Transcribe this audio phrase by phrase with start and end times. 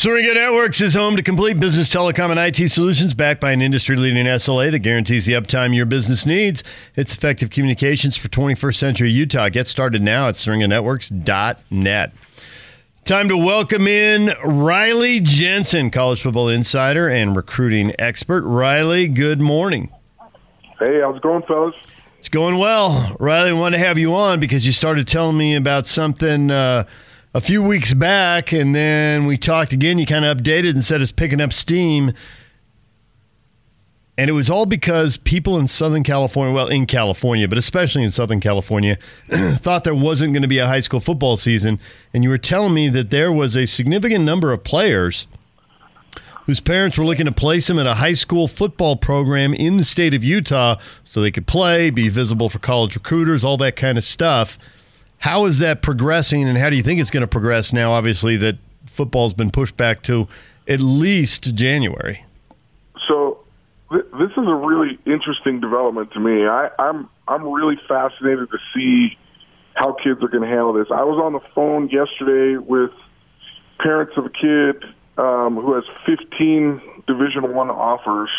[0.00, 3.96] Syringa Networks is home to complete business telecom and IT solutions backed by an industry
[3.96, 6.64] leading SLA that guarantees the uptime your business needs.
[6.96, 9.50] It's effective communications for 21st century Utah.
[9.50, 12.12] Get started now at syringanetworks.net.
[13.04, 18.42] Time to welcome in Riley Jensen, college football insider and recruiting expert.
[18.44, 19.90] Riley, good morning.
[20.78, 21.74] Hey, how's it going, fellas?
[22.18, 23.18] It's going well.
[23.20, 26.50] Riley, I wanted to have you on because you started telling me about something.
[26.50, 26.86] Uh,
[27.32, 29.98] a few weeks back, and then we talked again.
[29.98, 32.12] You kind of updated and said it's picking up steam.
[34.18, 38.10] And it was all because people in Southern California, well, in California, but especially in
[38.10, 38.98] Southern California,
[39.30, 41.80] thought there wasn't going to be a high school football season.
[42.12, 45.26] And you were telling me that there was a significant number of players
[46.44, 49.84] whose parents were looking to place them at a high school football program in the
[49.84, 53.96] state of Utah so they could play, be visible for college recruiters, all that kind
[53.96, 54.58] of stuff.
[55.20, 57.92] How is that progressing, and how do you think it's going to progress now?
[57.92, 58.56] Obviously, that
[58.86, 60.26] football's been pushed back to
[60.66, 62.24] at least January.
[63.06, 63.38] So,
[63.92, 66.46] th- this is a really interesting development to me.
[66.46, 69.18] I, I'm I'm really fascinated to see
[69.74, 70.88] how kids are going to handle this.
[70.90, 72.90] I was on the phone yesterday with
[73.78, 74.84] parents of a kid
[75.18, 78.30] um, who has 15 Division One offers,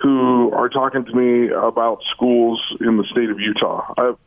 [0.00, 3.92] who are talking to me about schools in the state of Utah.
[3.98, 4.18] I've,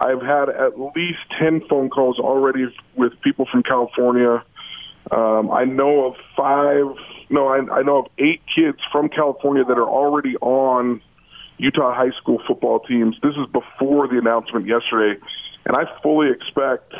[0.00, 4.42] I've had at least 10 phone calls already with people from California.
[5.10, 6.86] Um, I know of five,
[7.28, 11.00] no, I, I know of eight kids from California that are already on
[11.58, 13.16] Utah high school football teams.
[13.22, 15.20] This is before the announcement yesterday.
[15.64, 16.92] And I fully expect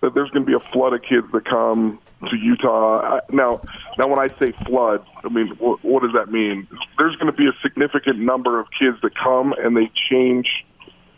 [0.00, 3.20] that there's going to be a flood of kids that come to Utah.
[3.30, 3.62] Now,
[3.98, 6.66] now when I say flood, I mean what, what does that mean?
[6.98, 10.64] There's going to be a significant number of kids that come and they change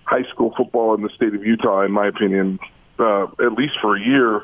[0.09, 2.59] high school football in the state of Utah, in my opinion,
[2.99, 4.43] uh, at least for a year.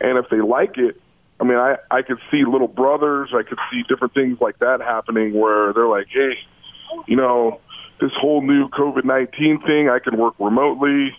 [0.00, 1.00] And if they like it,
[1.40, 4.80] I mean, I I could see little brothers, I could see different things like that
[4.80, 6.34] happening where they're like, hey,
[7.06, 7.60] you know,
[8.00, 11.16] this whole new COVID nineteen thing, I can work remotely.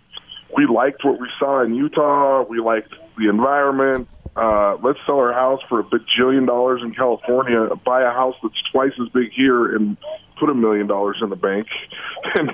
[0.56, 2.44] We liked what we saw in Utah.
[2.44, 4.08] We liked the environment.
[4.36, 8.62] Uh, let's sell our house for a bajillion dollars in California, buy a house that's
[8.72, 9.98] twice as big here, and
[10.42, 11.68] put a million dollars in the bank.
[12.36, 12.52] and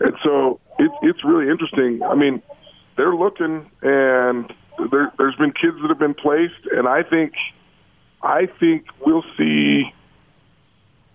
[0.00, 2.02] and so it, it's really interesting.
[2.02, 2.42] I mean,
[2.96, 4.52] they're looking, and
[4.90, 7.32] there, there's been kids that have been placed, and I think,
[8.22, 9.84] I think we'll see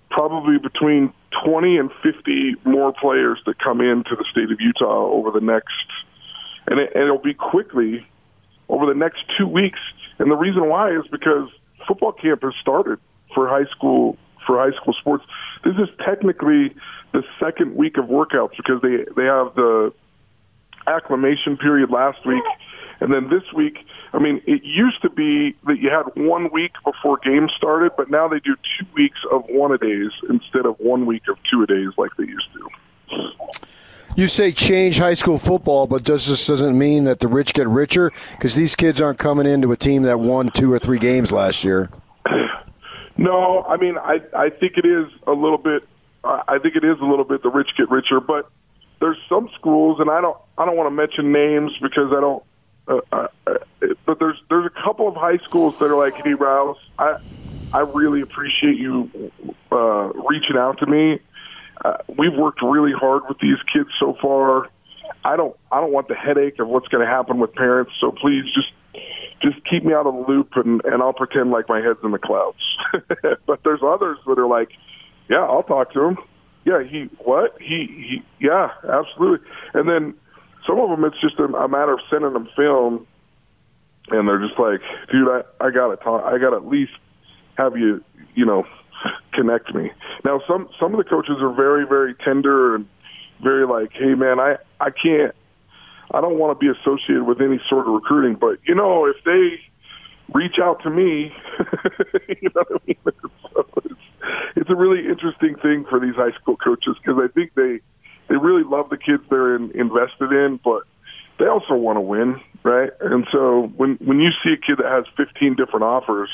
[0.09, 1.13] probably between
[1.45, 5.73] 20 and 50 more players that come into the state of Utah over the next,
[6.67, 8.07] and, it, and it'll be quickly
[8.69, 9.79] over the next two weeks.
[10.19, 11.49] And the reason why is because
[11.87, 12.99] football camp has started
[13.33, 15.23] for high school for high school sports.
[15.63, 16.75] This is technically
[17.11, 19.93] the second week of workouts because they they have the
[20.87, 22.43] acclimation period last week,
[22.99, 23.77] and then this week.
[24.15, 28.11] I mean, it used to be that you had one week before games started, but
[28.11, 31.63] now they do two weeks of one a days instead of one week of two
[31.63, 32.69] a days like they used to.
[34.15, 37.67] You say change high school football, but does this doesn't mean that the rich get
[37.67, 38.11] richer?
[38.33, 41.63] Because these kids aren't coming into a team that won two or three games last
[41.63, 41.89] year.
[43.17, 45.83] No, I mean, I I think it is a little bit.
[46.23, 48.49] I think it is a little bit the rich get richer, but
[49.01, 52.43] there's some schools, and I don't I don't want to mention names because I don't.
[52.87, 53.27] Uh, uh,
[54.05, 57.17] but there's there's a couple of high schools that are like, hey, Rouse, I
[57.71, 59.31] I really appreciate you
[59.71, 61.19] uh, reaching out to me.
[61.83, 64.69] Uh, we've worked really hard with these kids so far.
[65.25, 67.91] I don't I don't want the headache of what's going to happen with parents.
[67.99, 68.71] So please just
[69.43, 72.11] just keep me out of the loop and, and I'll pretend like my head's in
[72.11, 72.57] the clouds.
[73.45, 74.69] but there's others that are like,
[75.29, 76.17] yeah, I'll talk to him.
[76.65, 77.57] Yeah, he what?
[77.59, 79.45] He he yeah, absolutely.
[79.73, 80.13] And then
[80.65, 83.05] some of them it's just a, a matter of sending them film
[84.09, 84.79] and they're just like,
[85.11, 86.93] dude, I I got to talk I got to at least
[87.57, 88.03] have you,
[88.33, 88.65] you know,
[89.33, 89.91] connect me.
[90.23, 92.87] Now some some of the coaches are very very tender and
[93.41, 95.35] very like, "Hey man, I I can't
[96.13, 99.17] I don't want to be associated with any sort of recruiting, but you know, if
[99.25, 99.59] they
[100.33, 101.33] reach out to me,
[102.41, 102.97] you know what I mean?
[103.53, 104.01] So it's,
[104.55, 107.81] it's a really interesting thing for these high school coaches because I think they
[108.29, 110.83] they really love the kids they're in, invested in, but
[111.37, 112.89] they also want to win, right?
[112.99, 116.29] And so when when you see a kid that has 15 different offers,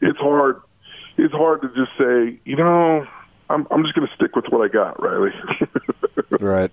[0.00, 0.62] it's hard
[1.18, 3.06] it's hard to just say, you know,
[3.50, 5.32] I'm I'm just going to stick with what I got, Riley.
[6.40, 6.70] right.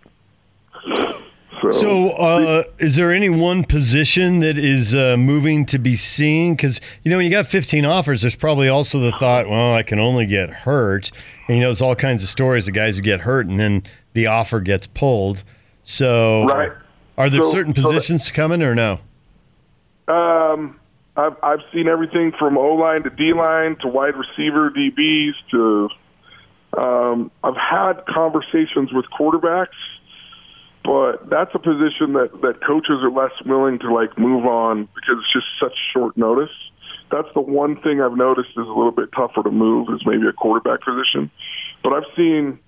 [1.61, 6.55] So, so uh, is there any one position that is uh, moving to be seen?
[6.55, 9.83] Because you know, when you got 15 offers, there's probably also the thought, well, I
[9.83, 11.11] can only get hurt.
[11.47, 13.83] And you know, there's all kinds of stories of guys who get hurt and then
[14.13, 15.43] the offer gets pulled.
[15.83, 16.71] So, right.
[17.17, 18.99] are there so, certain positions so that, coming or no?
[20.07, 20.79] Um,
[21.15, 25.89] I've I've seen everything from O line to D line to wide receiver, DBs to.
[26.75, 29.67] Um, I've had conversations with quarterbacks,
[30.83, 35.17] but that's a position that that coaches are less willing to like move on because
[35.19, 36.51] it's just such short notice.
[37.11, 40.27] That's the one thing I've noticed is a little bit tougher to move is maybe
[40.27, 41.29] a quarterback position.
[41.83, 42.59] But I've seen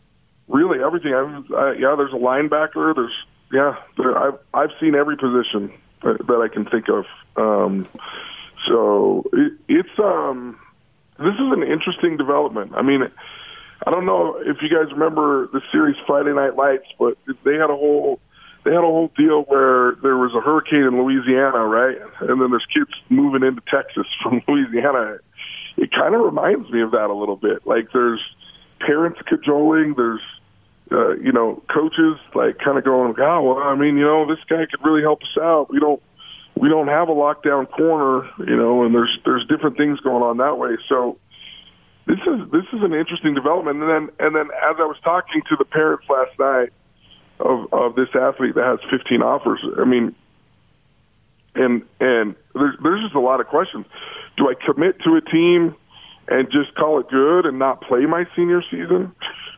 [0.48, 1.14] really everything.
[1.14, 2.96] I've, I, yeah, there's a linebacker.
[2.96, 5.74] There's yeah, there, I've I've seen every position
[6.04, 7.06] that, that I can think of.
[7.36, 7.88] Um,
[8.68, 10.60] so it, it's um,
[11.20, 12.74] this is an interesting development.
[12.76, 13.10] I mean,
[13.86, 17.70] I don't know if you guys remember the series Friday Night Lights, but they had
[17.70, 18.20] a whole
[18.64, 21.98] they had a whole deal where there was a hurricane in Louisiana, right?
[22.22, 25.20] And then there's kids moving into Texas from Louisiana.
[25.78, 27.68] It kind of reminds me of that a little bit.
[27.68, 28.22] Like there's
[28.80, 30.22] parents cajoling, there's
[30.92, 34.44] uh, you know coaches like kind of going, "Oh, well, I mean, you know, this
[34.50, 35.68] guy could really help us out.
[35.70, 36.02] We don't
[36.56, 40.38] we don't have a lockdown corner, you know, and there's there's different things going on
[40.38, 40.78] that way.
[40.88, 41.18] So
[42.06, 43.82] this is this is an interesting development.
[43.82, 46.70] And then and then as I was talking to the parents last night
[47.40, 50.16] of of this athlete that has 15 offers, I mean,
[51.56, 53.86] and and there's there's just a lot of questions.
[54.38, 55.76] Do I commit to a team
[56.28, 59.14] and just call it good and not play my senior season?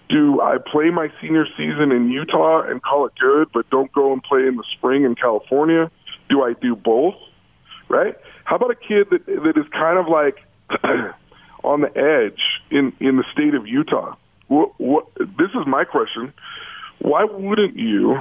[0.09, 4.13] Do I play my senior season in Utah and call it good, but don't go
[4.13, 5.91] and play in the spring in California?
[6.29, 7.15] Do I do both?
[7.89, 8.15] Right?
[8.45, 10.37] How about a kid that that is kind of like
[11.67, 12.41] on the edge
[12.71, 14.15] in in the state of Utah?
[14.47, 16.33] What, what this is my question.
[16.99, 18.19] Why wouldn't you?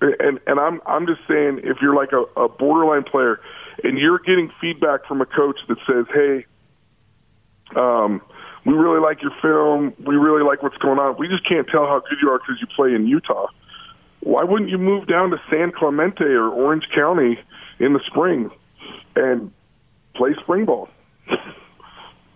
[0.00, 3.40] And and I'm I'm just saying if you're like a, a borderline player
[3.82, 6.44] and you're getting feedback from a coach that says, "Hey,
[7.74, 8.20] um,
[8.66, 9.94] we really like your film.
[10.04, 11.16] We really like what's going on.
[11.18, 13.46] We just can't tell how good you are because you play in Utah."
[14.24, 17.38] why wouldn't you move down to San Clemente or Orange County
[17.78, 18.50] in the spring
[19.14, 19.52] and
[20.14, 20.88] play spring ball?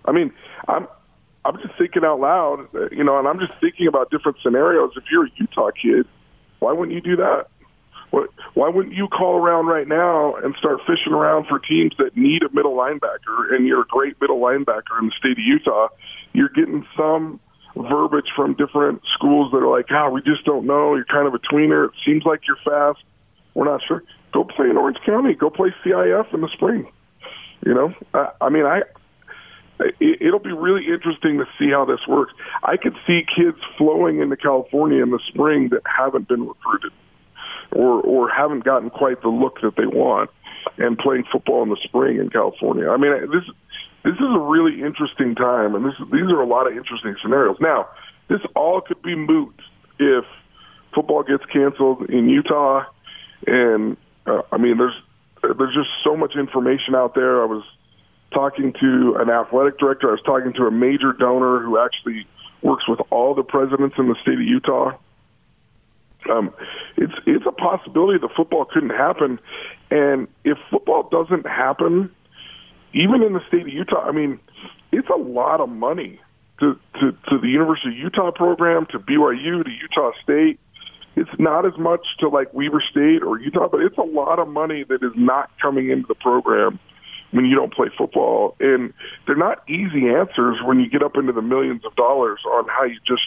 [0.09, 0.33] I mean,
[0.67, 0.89] I'm
[1.45, 4.93] I'm just thinking out loud, you know, and I'm just thinking about different scenarios.
[4.97, 6.07] If you're a Utah kid,
[6.59, 7.47] why wouldn't you do that?
[8.11, 12.17] What, why wouldn't you call around right now and start fishing around for teams that
[12.17, 13.53] need a middle linebacker?
[13.55, 15.89] And you're a great middle linebacker in the state of Utah.
[16.33, 17.39] You're getting some
[17.77, 20.95] verbiage from different schools that are like, "Ah, oh, we just don't know.
[20.95, 21.89] You're kind of a tweener.
[21.89, 23.05] It seems like you're fast.
[23.55, 24.03] We're not sure."
[24.33, 25.35] Go play in Orange County.
[25.35, 26.91] Go play CIF in the spring.
[27.65, 28.83] You know, I, I mean, I
[30.01, 32.33] it'll be really interesting to see how this works.
[32.63, 36.93] I could see kids flowing into California in the spring that haven't been recruited
[37.73, 40.31] or or haven't gotten quite the look that they want
[40.79, 42.89] and playing football in the spring in California.
[42.89, 43.45] I mean, this
[44.05, 47.57] this is a really interesting time, and this these are a lot of interesting scenarios.
[47.61, 47.89] Now,
[48.29, 49.55] this all could be moot
[49.99, 50.25] if
[50.95, 52.85] football gets canceled in Utah,
[53.47, 53.97] and
[54.27, 54.95] uh, I mean, there's
[55.43, 57.43] there's just so much information out there.
[57.43, 57.65] I was
[58.33, 60.09] talking to an athletic director.
[60.09, 62.27] I was talking to a major donor who actually
[62.63, 64.97] works with all the presidents in the state of Utah.
[66.31, 66.53] Um,
[66.97, 69.39] it's it's a possibility that football couldn't happen,
[69.91, 72.11] and if football doesn't happen
[72.93, 74.41] even in the state of Utah, I mean,
[74.93, 76.21] it's a lot of money
[76.61, 80.59] to, to, to the University of Utah program, to BYU, to Utah State.
[81.17, 84.49] It's not as much to like Weber State or Utah, but it's a lot of
[84.49, 86.79] money that is not coming into the program
[87.31, 88.57] when you don't play football.
[88.61, 88.93] And
[89.27, 92.85] they're not easy answers when you get up into the millions of dollars on how
[92.85, 93.23] you just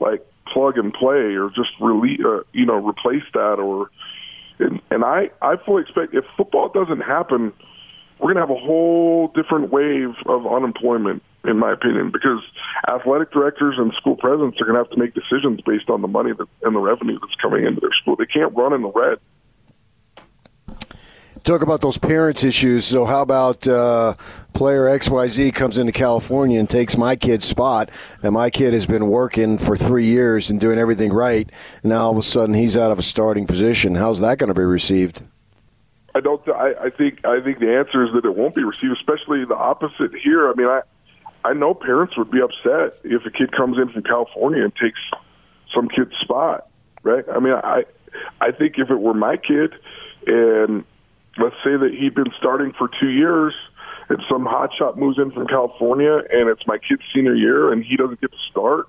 [0.00, 3.90] like plug and play or just release, uh, you know, replace that or.
[4.60, 7.52] And, and I, I fully expect if football doesn't happen,
[8.20, 12.38] we're going to have a whole different wave of unemployment, in my opinion, because
[12.88, 16.08] athletic directors and school presidents are going to have to make decisions based on the
[16.08, 18.14] money that, and the revenue that's coming into their school.
[18.16, 19.18] They can't run in the red.
[21.44, 22.86] Talk about those parents' issues.
[22.86, 24.14] So, how about uh,
[24.54, 27.90] player XYZ comes into California and takes my kid's spot,
[28.22, 31.50] and my kid has been working for three years and doing everything right,
[31.82, 33.94] and now all of a sudden he's out of a starting position?
[33.94, 35.20] How's that going to be received?
[36.14, 36.40] I don't.
[36.48, 37.26] I, I think.
[37.26, 38.96] I think the answer is that it won't be received.
[38.96, 40.48] Especially the opposite here.
[40.48, 40.80] I mean, I
[41.44, 45.00] I know parents would be upset if a kid comes in from California and takes
[45.74, 46.68] some kid's spot,
[47.02, 47.24] right?
[47.30, 47.84] I mean, I
[48.40, 49.74] I think if it were my kid,
[50.26, 50.84] and
[51.38, 53.54] let's say that he'd been starting for two years,
[54.08, 57.96] and some hotshot moves in from California, and it's my kid's senior year, and he
[57.96, 58.88] doesn't get to start.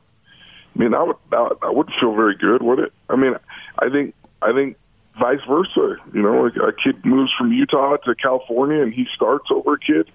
[0.75, 2.91] I mean, that would that wouldn't feel very good, would it?
[3.09, 3.35] I mean,
[3.79, 4.77] I think I think
[5.19, 5.97] vice versa.
[6.13, 10.09] You know, a kid moves from Utah to California and he starts over a kid.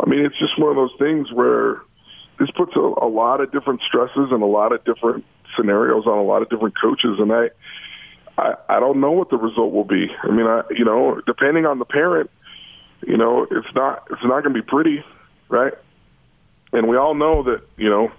[0.00, 1.82] I mean, it's just one of those things where
[2.38, 5.24] this puts a, a lot of different stresses and a lot of different
[5.56, 7.50] scenarios on a lot of different coaches, and I,
[8.38, 10.06] I, I don't know what the result will be.
[10.22, 12.30] I mean, I, you know, depending on the parent,
[13.04, 15.04] you know, it's not it's not going to be pretty,
[15.48, 15.72] right?
[16.72, 18.12] And we all know that you know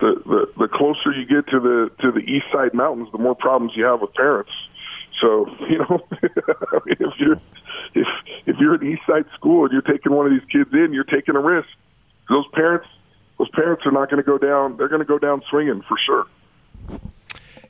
[0.00, 3.34] the, the the closer you get to the to the east side mountains, the more
[3.34, 4.52] problems you have with parents.
[5.22, 7.40] So you know, I mean, if you're
[7.94, 8.06] if
[8.46, 11.04] if you're an east side school and you're taking one of these kids in, you're
[11.04, 11.68] taking a risk.
[12.28, 12.88] Those parents,
[13.38, 14.76] those parents are not going to go down.
[14.76, 16.26] They're going to go down swinging for sure.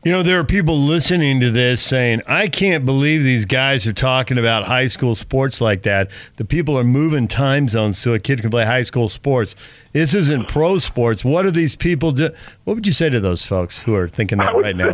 [0.05, 3.93] You know, there are people listening to this saying, I can't believe these guys are
[3.93, 6.11] talking about high school sports like that.
[6.39, 9.55] The people are moving time zones so a kid can play high school sports.
[9.93, 11.25] This isn't pro sports.
[11.25, 12.31] What do these people do?
[12.65, 14.89] What would you say to those folks who are thinking that right now?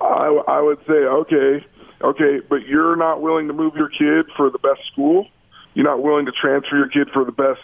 [0.00, 1.64] I, I would say, okay,
[2.02, 5.28] okay, but you're not willing to move your kid for the best school.
[5.74, 7.60] You're not willing to transfer your kid for the best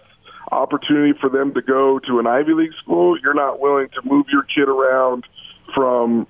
[0.53, 3.19] opportunity for them to go to an Ivy League school.
[3.19, 5.25] You're not willing to move your kid around
[5.75, 6.29] from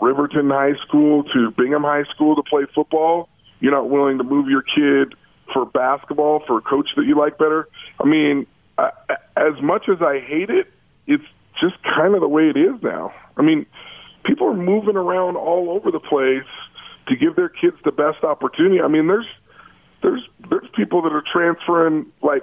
[0.00, 3.28] Riverton High School to Bingham High School to play football.
[3.60, 5.14] You're not willing to move your kid
[5.52, 7.68] for basketball for a coach that you like better.
[8.00, 8.46] I mean,
[8.78, 8.90] I,
[9.36, 10.72] as much as I hate it,
[11.06, 11.24] it's
[11.60, 13.12] just kind of the way it is now.
[13.36, 13.66] I mean,
[14.24, 16.48] people are moving around all over the place
[17.08, 18.80] to give their kids the best opportunity.
[18.80, 19.26] I mean, there's
[20.02, 22.42] there's there's people that are transferring like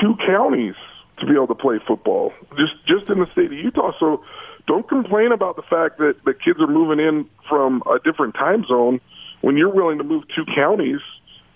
[0.00, 0.74] two counties
[1.18, 3.92] to be able to play football just just in the state of Utah.
[3.98, 4.24] So
[4.66, 8.64] don't complain about the fact that the kids are moving in from a different time
[8.66, 9.00] zone
[9.40, 11.00] when you're willing to move two counties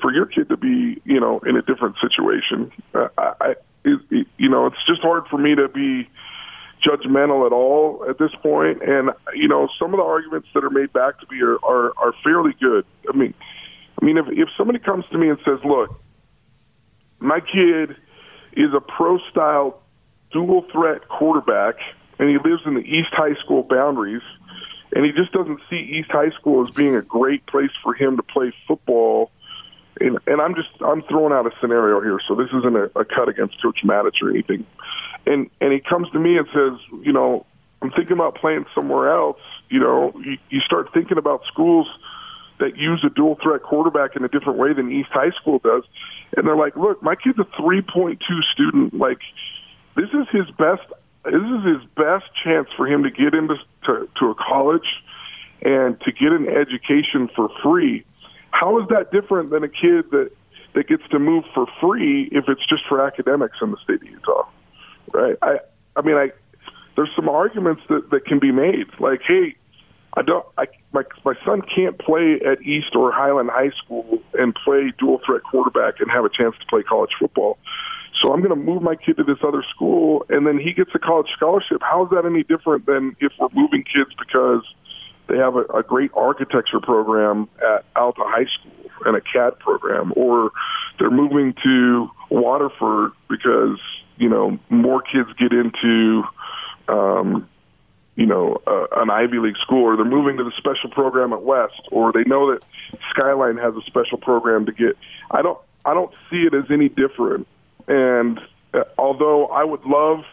[0.01, 2.71] for your kid to be, you know, in a different situation.
[2.95, 6.09] Uh, I, it, it, you know, it's just hard for me to be
[6.87, 8.83] judgmental at all at this point.
[8.83, 11.93] And you know, some of the arguments that are made back to me are are,
[11.99, 12.85] are fairly good.
[13.13, 13.35] I mean,
[14.01, 16.01] I mean, if if somebody comes to me and says, "Look,
[17.19, 17.97] my kid
[18.53, 19.83] is a pro style
[20.33, 21.77] dual threat quarterback."
[22.21, 24.23] And he lives in the East High School boundaries,
[24.95, 28.19] and he just doesn't see East High School as being a great place for him
[28.19, 29.31] to play football.
[29.99, 33.07] And, and I'm just I'm throwing out a scenario here, so this isn't a, a
[33.07, 34.67] cut against Coach Matich or anything.
[35.27, 37.47] And and he comes to me and says, you know,
[37.81, 39.41] I'm thinking about playing somewhere else.
[39.71, 41.89] You know, you, you start thinking about schools
[42.59, 45.85] that use a dual threat quarterback in a different way than East High School does.
[46.37, 48.19] And they're like, look, my kid's a 3.2
[48.53, 48.93] student.
[48.93, 49.21] Like,
[49.97, 50.83] this is his best
[51.25, 55.03] this is his best chance for him to get into to, to a college
[55.63, 58.05] and to get an education for free.
[58.51, 60.31] How is that different than a kid that
[60.75, 64.09] that gets to move for free if it's just for academics in the state of
[64.09, 64.49] Utah?
[65.13, 65.37] Right?
[65.43, 65.59] I
[65.97, 66.31] I mean I
[66.97, 69.57] there's some arguments that that can be made like hey
[70.15, 74.55] I don't I my my son can't play at East or Highland High School and
[74.55, 77.59] play dual threat quarterback and have a chance to play college football.
[78.21, 80.91] So I'm going to move my kid to this other school, and then he gets
[80.95, 81.79] a college scholarship.
[81.81, 84.63] How is that any different than if we're moving kids because
[85.29, 90.13] they have a, a great architecture program at Alta High School and a CAD program,
[90.17, 90.51] or
[90.99, 93.79] they're moving to Waterford because
[94.19, 96.23] you know more kids get into
[96.89, 97.49] um,
[98.17, 101.43] you know, uh, an Ivy League school, or they're moving to the special program at
[101.43, 102.63] West, or they know that
[103.09, 104.99] Skyline has a special program to get.
[105.31, 107.47] I don't, I don't see it as any different
[107.91, 108.41] and
[108.73, 110.25] uh, although I would love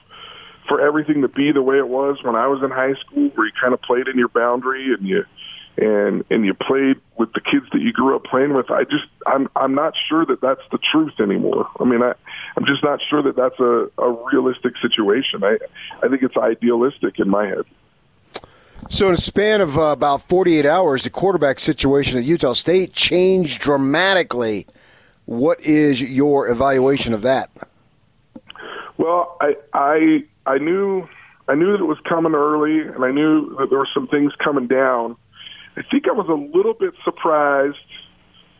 [0.67, 3.47] for everything to be the way it was when I was in high school, where
[3.47, 5.25] you kind of played in your boundary and you
[5.77, 8.69] and and you played with the kids that you grew up playing with.
[8.69, 11.67] I just I'm I'm not sure that that's the truth anymore.
[11.79, 12.13] I mean, I
[12.55, 15.43] I'm just not sure that that's a, a realistic situation.
[15.43, 15.57] I
[16.03, 17.65] I think it's idealistic in my head.
[18.89, 22.93] So, in a span of uh, about 48 hours, the quarterback situation at Utah State
[22.93, 24.67] changed dramatically
[25.27, 27.51] what is your evaluation of that?
[28.97, 31.07] Well, I I I knew
[31.47, 34.33] I knew that it was coming early, and I knew that there were some things
[34.43, 35.15] coming down.
[35.75, 37.77] I think I was a little bit surprised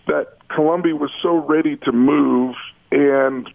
[0.07, 2.55] that Colombi was so ready to move,
[2.91, 3.49] and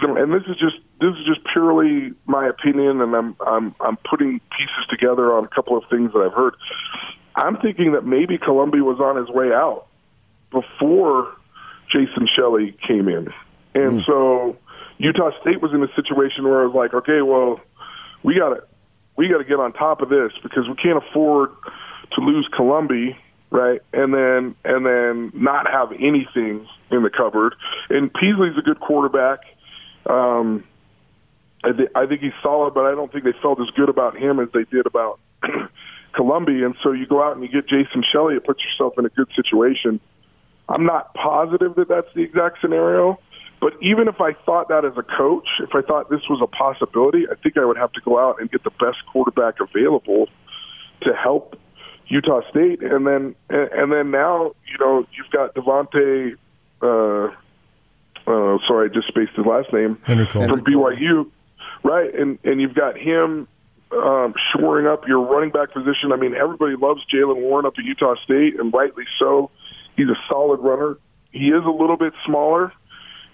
[0.00, 3.74] you know, and this is just this is just purely my opinion, and I'm I'm
[3.80, 6.54] I'm putting pieces together on a couple of things that I've heard.
[7.36, 9.86] I'm thinking that maybe Colombi was on his way out
[10.50, 11.36] before
[11.92, 13.32] Jason Shelley came in.
[13.74, 14.06] And mm.
[14.06, 14.56] so
[14.98, 17.60] Utah State was in a situation where I was like, okay, well,
[18.22, 18.64] we got to
[19.16, 21.50] we got to get on top of this because we can't afford
[22.12, 23.16] to lose Colombi,
[23.50, 23.80] right?
[23.92, 27.54] And then and then not have anything in the cupboard.
[27.90, 29.40] And Peasley's a good quarterback.
[30.06, 30.64] Um,
[31.64, 34.16] I, th- I think he's solid, but I don't think they felt as good about
[34.16, 35.20] him as they did about
[36.12, 36.62] Colombi.
[36.62, 39.10] And so you go out and you get Jason Shelley, it puts yourself in a
[39.10, 40.00] good situation.
[40.68, 43.18] I'm not positive that that's the exact scenario,
[43.60, 46.46] but even if I thought that as a coach, if I thought this was a
[46.46, 50.28] possibility, I think I would have to go out and get the best quarterback available
[51.02, 51.58] to help
[52.06, 56.36] Utah State, and then and then now you know you've got Devonte
[56.82, 57.30] uh,
[58.26, 59.98] uh, sorry, I just spaced his last name
[60.48, 61.30] from BYU,
[61.82, 62.14] right?
[62.14, 63.48] And and you've got him
[63.92, 66.12] um, shoring up your running back position.
[66.12, 69.50] I mean, everybody loves Jaylen Warren up at Utah State, and rightly so.
[69.96, 70.98] He's a solid runner.
[71.30, 72.72] He is a little bit smaller,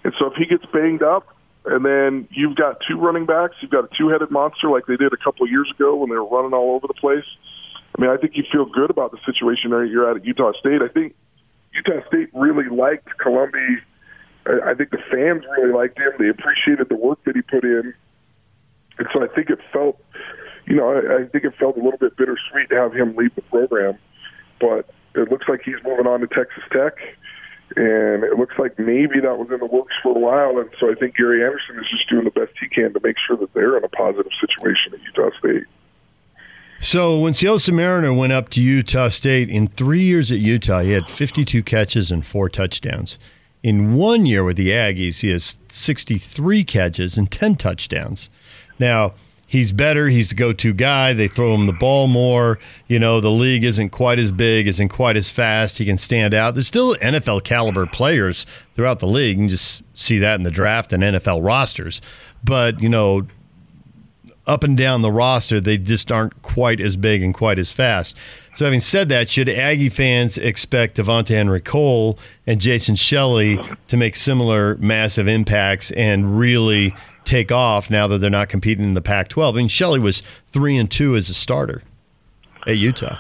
[0.04, 1.26] and so if he gets banged up,
[1.64, 5.12] and then you've got two running backs, you've got a two-headed monster like they did
[5.12, 7.24] a couple of years ago when they were running all over the place.
[7.96, 10.52] I mean, I think you feel good about the situation that you're at at Utah
[10.58, 10.80] State.
[10.82, 11.14] I think
[11.74, 13.78] Utah State really liked Colombi.
[14.46, 16.12] I I think the fans really liked him.
[16.18, 17.92] They appreciated the work that he put in,
[18.98, 20.00] and so I think it felt,
[20.66, 23.34] you know, I, I think it felt a little bit bittersweet to have him leave
[23.34, 23.98] the program.
[24.60, 26.94] But it looks like he's moving on to Texas Tech,
[27.76, 30.58] and it looks like maybe that was in the works for a while.
[30.58, 33.16] And so I think Gary Anderson is just doing the best he can to make
[33.26, 35.64] sure that they're in a positive situation at Utah State.
[36.80, 40.92] So when Siaosi Mariner went up to Utah State in three years at Utah, he
[40.92, 43.18] had 52 catches and four touchdowns.
[43.64, 48.30] In one year with the Aggies, he has 63 catches and 10 touchdowns.
[48.78, 49.14] Now,
[49.48, 50.08] he's better.
[50.08, 51.12] He's the go to guy.
[51.12, 52.60] They throw him the ball more.
[52.86, 55.78] You know, the league isn't quite as big, isn't quite as fast.
[55.78, 56.54] He can stand out.
[56.54, 59.38] There's still NFL caliber players throughout the league.
[59.38, 62.00] You can just see that in the draft and NFL rosters.
[62.44, 63.26] But, you know,
[64.46, 68.14] up and down the roster, they just aren't quite as big and quite as fast.
[68.54, 73.96] So, having said that, should Aggie fans expect Devonta Henry Cole and Jason Shelley to
[73.96, 76.94] make similar massive impacts and really
[77.28, 79.52] take off now that they're not competing in the Pac-12?
[79.52, 81.82] I mean, Shelley was three and two as a starter
[82.66, 83.16] at Utah.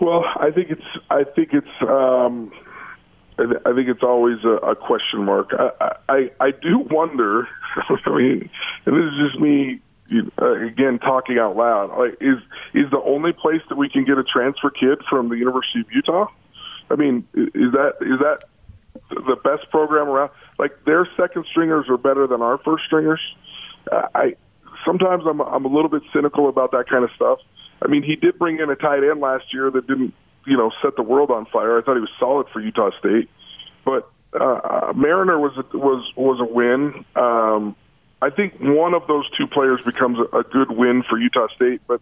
[0.00, 2.52] Well, I think it's I think it's um,
[3.38, 5.52] I th- I think it's always a, a question mark.
[5.58, 7.48] I, I I do wonder.
[7.76, 8.50] I mean,
[8.86, 9.80] and this is just me
[10.40, 11.96] uh, again talking out loud.
[11.96, 12.38] Like, is
[12.74, 15.86] is the only place that we can get a transfer kid from the University of
[15.92, 16.26] Utah?
[16.90, 18.44] I mean, is that is that
[19.10, 20.30] the best program around?
[20.58, 23.20] Like their second stringers are better than our first stringers.
[23.90, 24.36] Uh, I
[24.84, 27.38] sometimes I'm I'm a little bit cynical about that kind of stuff.
[27.82, 30.14] I mean, he did bring in a tight end last year that didn't,
[30.46, 31.78] you know, set the world on fire.
[31.78, 33.28] I thought he was solid for Utah State,
[33.84, 37.04] but uh, Mariner was was was a win.
[37.16, 37.76] Um,
[38.22, 41.82] I think one of those two players becomes a, a good win for Utah State,
[41.86, 42.00] but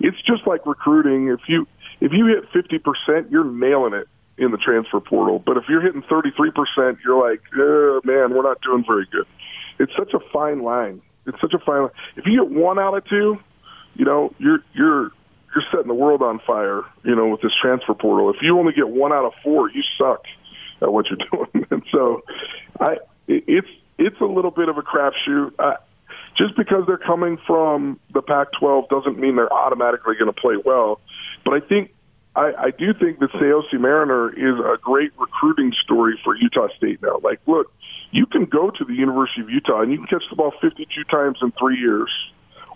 [0.00, 1.28] it's just like recruiting.
[1.28, 1.68] If you
[2.00, 4.08] if you hit fifty percent, you're nailing it
[4.40, 5.38] in the transfer portal.
[5.38, 9.06] But if you're hitting thirty three percent, you're like, uh, man, we're not doing very
[9.12, 9.26] good.
[9.78, 11.02] It's such a fine line.
[11.26, 11.90] It's such a fine line.
[12.16, 13.38] If you get one out of two,
[13.94, 15.12] you know, you're you're
[15.54, 18.30] you're setting the world on fire, you know, with this transfer portal.
[18.30, 20.24] If you only get one out of four, you suck
[20.80, 21.18] at what you're
[21.52, 21.66] doing.
[21.70, 22.22] and so,
[22.80, 22.96] I
[23.28, 25.52] it's it's a little bit of a crapshoot.
[26.38, 31.00] Just because they're coming from the Pac-12 doesn't mean they're automatically going to play well.
[31.44, 31.92] But I think
[32.36, 37.02] I, I do think that Siaosi Mariner is a great recruiting story for Utah State
[37.02, 37.18] now.
[37.22, 37.72] Like, look,
[38.12, 41.04] you can go to the University of Utah and you can catch the ball 52
[41.04, 42.10] times in three years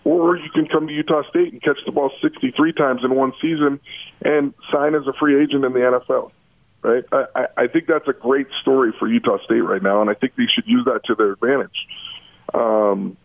[0.05, 3.33] or you can come to Utah State and catch the ball 63 times in one
[3.41, 3.81] season
[4.23, 6.31] and sign as a free agent in the NFL.
[6.83, 7.05] Right?
[7.11, 10.35] I, I- think that's a great story for Utah State right now, and I think
[10.37, 11.87] they should use that to their advantage.
[12.53, 13.17] Um,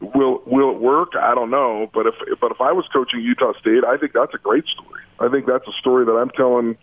[0.00, 1.10] will will it work?
[1.14, 4.32] I don't know, but if but if I was coaching Utah State, I think that's
[4.32, 5.02] a great story.
[5.20, 6.76] I think that's a story that I'm telling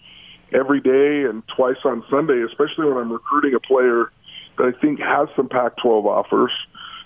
[0.54, 4.12] every day and twice on Sunday, especially when I'm recruiting a player
[4.58, 6.52] that I think has some Pac-12 offers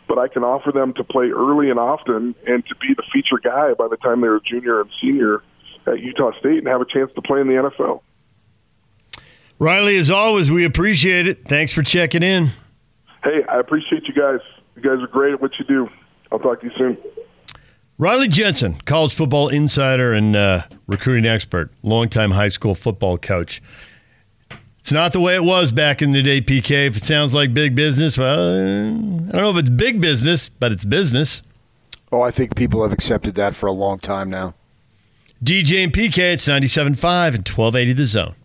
[0.10, 3.38] but I can offer them to play early and often and to be the feature
[3.38, 5.44] guy by the time they're a junior and senior
[5.86, 8.02] at Utah State and have a chance to play in the NFL.
[9.60, 11.46] Riley, as always, we appreciate it.
[11.46, 12.50] Thanks for checking in.
[13.24, 14.40] Hey, I appreciate you guys.
[14.76, 15.90] You guys are great at what you do.
[16.32, 16.98] I'll talk to you soon.
[18.00, 23.62] Riley Jensen, college football insider and uh, recruiting expert, longtime high school football coach.
[24.80, 26.88] It's not the way it was back in the day, PK.
[26.88, 30.72] If it sounds like big business, well, I don't know if it's big business, but
[30.72, 31.42] it's business.
[32.10, 34.54] Oh, I think people have accepted that for a long time now.
[35.44, 36.86] DJ and PK, it's 97.5
[37.36, 38.36] and 1280 The Zone.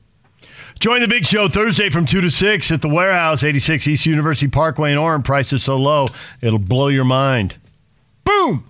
[0.81, 4.49] Join the big show Thursday from 2 to 6 at the warehouse, 86 East University
[4.49, 5.25] Parkway in Orem.
[5.25, 6.09] Prices so low,
[6.43, 7.55] it'll blow your mind.
[8.25, 8.65] Boom!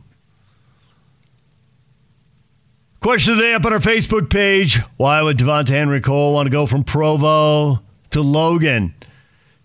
[3.05, 4.81] Question of the day up on our Facebook page.
[4.97, 8.95] Why would Devonta Henry Cole want to go from Provo to Logan?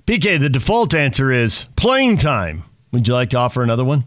[0.06, 2.64] PK, the default answer is playing time.
[2.92, 4.04] Would you like to offer another one?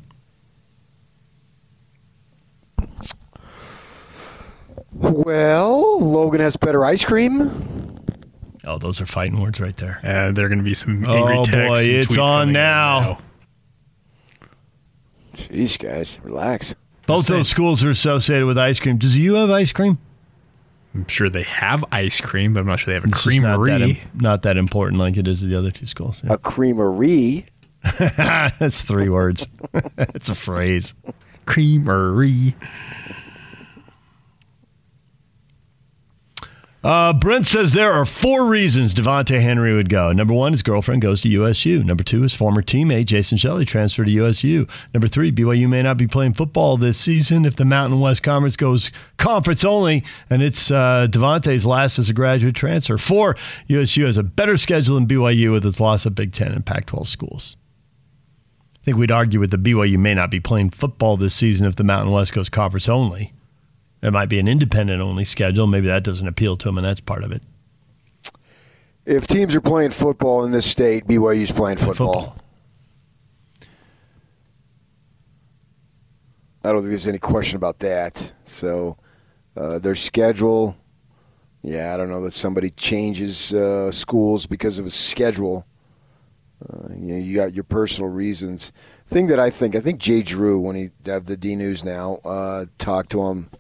[4.92, 8.00] Well, Logan has better ice cream.
[8.64, 9.98] Oh, those are fighting words right there.
[10.04, 11.68] Uh, there are going to be some angry Oh, texts.
[11.68, 13.18] boy, and it's on coming in now.
[15.34, 16.74] Jeez, guys, relax.
[17.16, 18.96] Both those schools are associated with ice cream.
[18.98, 19.98] Does you have ice cream?
[20.94, 23.40] I'm sure they have ice cream, but I'm not sure they have a It's just
[23.40, 23.90] not that, creamery.
[23.90, 26.20] im- not that important like it is at the other two schools.
[26.24, 26.34] Yeah.
[26.34, 27.46] A creamery.
[27.98, 29.46] That's three words.
[29.98, 30.92] it's a phrase.
[31.46, 32.54] creamery.
[36.84, 40.10] Uh, Brent says there are four reasons Devonte Henry would go.
[40.10, 41.84] Number one, his girlfriend goes to USU.
[41.84, 44.66] Number two, his former teammate Jason Shelley transferred to USU.
[44.92, 48.56] Number three, BYU may not be playing football this season if the Mountain West Conference
[48.56, 52.98] goes conference only, and it's uh, Devontae's last as a graduate transfer.
[52.98, 53.36] Four,
[53.68, 57.06] USU has a better schedule than BYU with its loss of Big Ten and Pac-12
[57.06, 57.56] schools.
[58.82, 61.76] I think we'd argue with the BYU may not be playing football this season if
[61.76, 63.32] the Mountain West goes conference only.
[64.02, 65.66] It might be an independent only schedule.
[65.66, 67.42] Maybe that doesn't appeal to them, and that's part of it.
[69.06, 72.14] If teams are playing football in this state, BYU's playing football.
[72.14, 72.36] Football.
[76.64, 78.32] I don't think there's any question about that.
[78.44, 78.96] So
[79.56, 80.76] uh, their schedule,
[81.62, 85.66] yeah, I don't know that somebody changes uh, schools because of a schedule.
[86.62, 88.72] Uh, you know, you got your personal reasons.
[89.06, 92.16] Thing that I think, I think Jay Drew, when he have the D News now,
[92.24, 93.50] uh, talked to him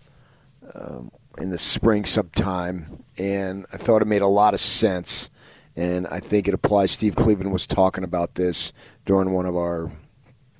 [0.74, 5.30] um, in the spring sometime, and I thought it made a lot of sense.
[5.74, 6.90] And I think it applies.
[6.90, 8.74] Steve Cleveland was talking about this
[9.06, 9.90] during one of our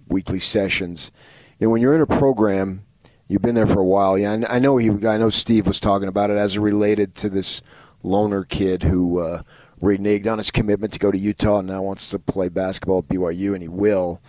[0.09, 1.13] weekly sessions.
[1.61, 2.85] And when you're in a program,
[3.29, 4.17] you've been there for a while.
[4.17, 4.89] Yeah, I know he.
[5.07, 7.61] I know Steve was talking about it as it related to this
[8.03, 9.43] Lohner kid who uh,
[9.83, 13.09] reneged on his commitment to go to Utah and now wants to play basketball at
[13.09, 14.21] BYU, and he will.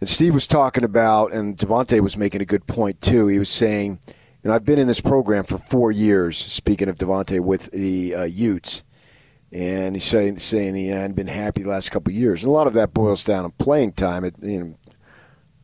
[0.00, 3.26] And Steve was talking about, and Devontae was making a good point too.
[3.26, 3.98] He was saying,
[4.42, 6.38] you know, I've been in this program for four years.
[6.38, 8.84] Speaking of Devontae with the uh, Utes,
[9.50, 12.44] and he's saying saying he hadn't been happy the last couple of years.
[12.44, 14.24] And a lot of that boils down to playing time.
[14.24, 14.74] It, you know,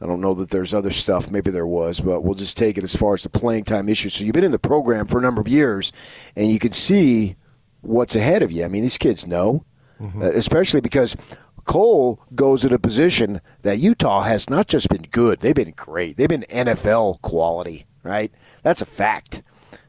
[0.01, 1.31] I don't know that there's other stuff.
[1.31, 4.09] Maybe there was, but we'll just take it as far as the playing time issue.
[4.09, 5.93] So you've been in the program for a number of years,
[6.35, 7.37] and you can see
[7.81, 8.65] what's ahead of you.
[8.65, 9.65] I mean, these kids know,
[10.21, 11.17] uh, especially because
[11.65, 16.17] Cole goes at a position that Utah has not just been good; they've been great.
[16.17, 18.33] They've been NFL quality, right?
[18.63, 19.43] That's a fact.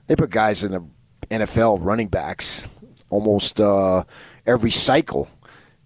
[0.08, 0.86] They put guys in the
[1.30, 2.70] NFL running backs
[3.10, 4.04] almost uh,
[4.46, 5.30] every cycle.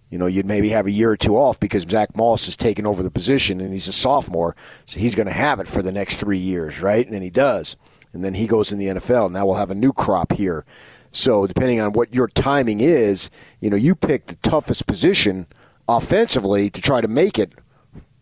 [0.08, 2.86] You know, you'd maybe have a year or two off because Zach Moss has taken
[2.86, 5.92] over the position and he's a sophomore, so he's going to have it for the
[5.92, 7.04] next three years, right?
[7.04, 7.76] And then he does.
[8.12, 9.30] And then he goes in the NFL.
[9.30, 10.64] Now we'll have a new crop here.
[11.12, 15.46] So depending on what your timing is, you know, you pick the toughest position
[15.88, 17.52] offensively to try to make it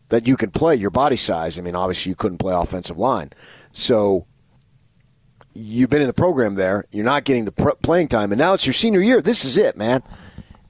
[0.09, 1.59] that you can play your body size.
[1.59, 3.31] I mean, obviously you couldn't play offensive line.
[3.79, 4.27] So
[5.55, 6.85] you've been in the program there.
[6.91, 9.23] You're not getting the pr- playing time, and now it's your senior year.
[9.23, 10.03] This is it, man.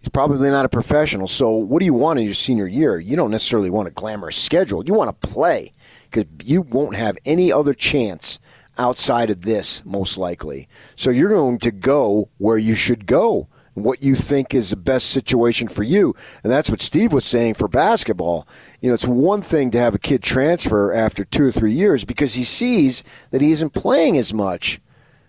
[0.00, 1.26] He's probably not a professional.
[1.26, 2.98] So, what do you want in your senior year?
[2.98, 4.84] You don't necessarily want a glamorous schedule.
[4.84, 5.72] You want to play
[6.10, 8.38] because you won't have any other chance
[8.76, 10.68] outside of this, most likely.
[10.94, 13.48] So, you're going to go where you should go,
[13.82, 16.14] what you think is the best situation for you.
[16.42, 18.46] And that's what Steve was saying for basketball.
[18.80, 22.04] You know, it's one thing to have a kid transfer after two or three years
[22.04, 24.80] because he sees that he isn't playing as much.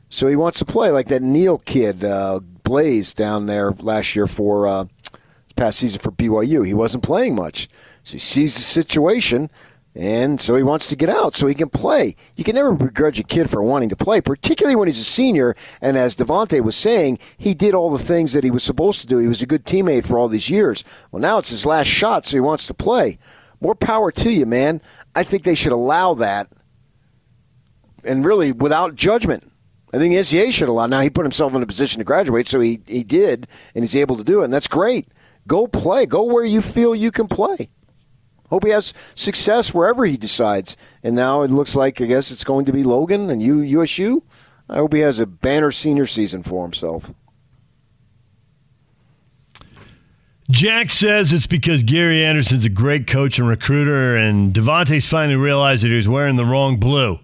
[0.09, 4.27] So he wants to play like that Neil kid, uh, Blaze, down there last year
[4.27, 4.85] for uh,
[5.55, 6.65] past season for BYU.
[6.65, 7.69] He wasn't playing much.
[8.03, 9.51] So he sees the situation,
[9.95, 12.15] and so he wants to get out so he can play.
[12.35, 15.55] You can never begrudge a kid for wanting to play, particularly when he's a senior.
[15.81, 19.07] And as Devontae was saying, he did all the things that he was supposed to
[19.07, 19.17] do.
[19.17, 20.83] He was a good teammate for all these years.
[21.11, 23.17] Well, now it's his last shot, so he wants to play.
[23.61, 24.81] More power to you, man.
[25.15, 26.49] I think they should allow that,
[28.03, 29.51] and really without judgment.
[29.91, 30.85] I think the NCAA should allow.
[30.85, 33.95] Now he put himself in a position to graduate, so he, he did, and he's
[33.95, 35.07] able to do it, and that's great.
[35.47, 36.05] Go play.
[36.05, 37.69] Go where you feel you can play.
[38.49, 40.75] Hope he has success wherever he decides.
[41.03, 44.23] And now it looks like I guess it's going to be Logan and you USU.
[44.69, 47.13] I hope he has a banner senior season for himself.
[50.51, 55.83] Jack says it's because Gary Anderson's a great coach and recruiter, and Devontae's finally realized
[55.83, 57.19] that he was wearing the wrong blue.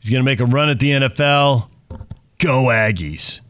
[0.00, 1.68] He's going to make a run at the NFL.
[2.38, 3.40] Go Aggies.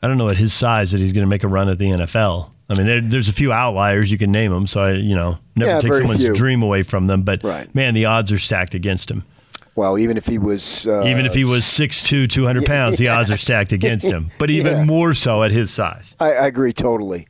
[0.00, 1.86] I don't know at his size that he's going to make a run at the
[1.86, 2.50] NFL.
[2.70, 5.38] I mean, there, there's a few outliers you can name them, so I, you know,
[5.56, 6.34] never Yeah, take someone's few.
[6.34, 7.22] dream away from them.
[7.22, 7.72] But Right.
[7.74, 9.24] man, the odds are stacked against him.
[9.74, 13.30] Well, even if he was uh, Even if he was 6'2", 200 pounds, the odds
[13.30, 14.30] are stacked against him.
[14.38, 14.84] But even Yeah.
[14.84, 16.14] more so at his size.
[16.20, 17.26] I, I agree totally.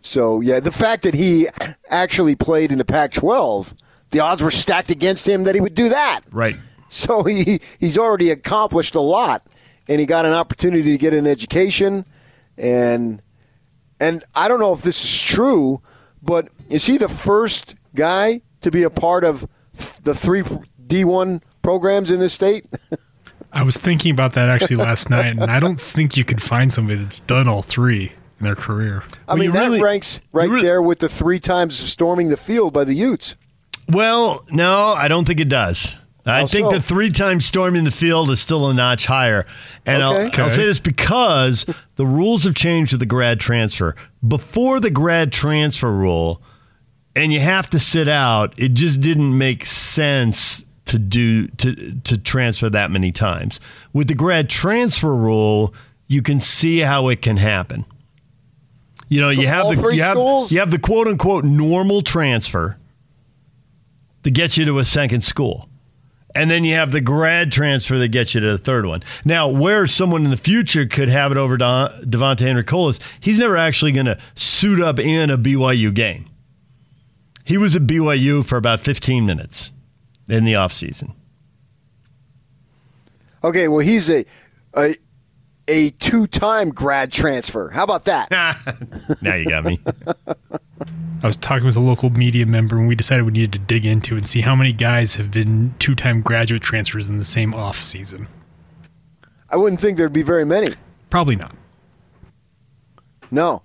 [0.00, 1.48] So yeah, the fact that he
[1.90, 3.74] actually played in the Pac-12,
[4.10, 6.20] the odds were stacked against him that he would do that.
[6.30, 6.56] Right.
[6.88, 9.44] So he he's already accomplished a lot,
[9.88, 12.04] and he got an opportunity to get an education,
[12.58, 13.20] and
[14.00, 15.80] and I don't know if this is true,
[16.22, 19.46] but is he the first guy to be a part of
[20.02, 20.42] the three
[20.86, 22.66] D one programs in this state?
[23.52, 26.72] I was thinking about that actually last night, and I don't think you could find
[26.72, 29.04] somebody that's done all three in their career.
[29.28, 32.36] I Well, mean, that really- ranks right really- there with the three times storming the
[32.36, 33.36] field by the Utes.
[33.88, 35.94] Well, no, I don't think it does.
[36.26, 36.72] I How think so?
[36.78, 39.44] the three times storming the field is still a notch higher.
[39.84, 40.40] And I'll, Okay.
[40.42, 43.94] I'll say this because the rules have changed with the grad transfer.
[44.26, 46.40] Before the grad transfer rule,
[47.14, 52.18] and you have to sit out, it just didn't make sense to do to to
[52.18, 53.60] transfer that many times.
[53.92, 55.74] With the grad transfer rule,
[56.08, 57.84] you can see how it can happen.
[59.08, 60.16] You know, you have the three you have,
[60.50, 62.78] you have the quote unquote normal transfer
[64.22, 65.68] that gets you to a second school.
[66.34, 69.02] And then you have the grad transfer that gets you to the third one.
[69.24, 73.56] Now, where someone in the future could have it over Don, Devontae Enricolas, he's never
[73.56, 76.26] actually going to suit up in a BYU game.
[77.44, 79.70] He was at BYU for about 15 minutes
[80.28, 81.14] in the offseason.
[83.44, 84.24] Okay, well, he's a
[84.74, 84.94] a,
[85.68, 87.68] a two time grad transfer.
[87.68, 88.30] How about that?
[89.22, 89.78] now you got me.
[91.24, 93.86] I was talking with a local media member, and we decided we needed to dig
[93.86, 97.82] into and see how many guys have been two-time graduate transfers in the same off
[97.82, 98.28] season.
[99.48, 100.74] I wouldn't think there'd be very many.
[101.08, 101.56] Probably not.
[103.30, 103.62] No.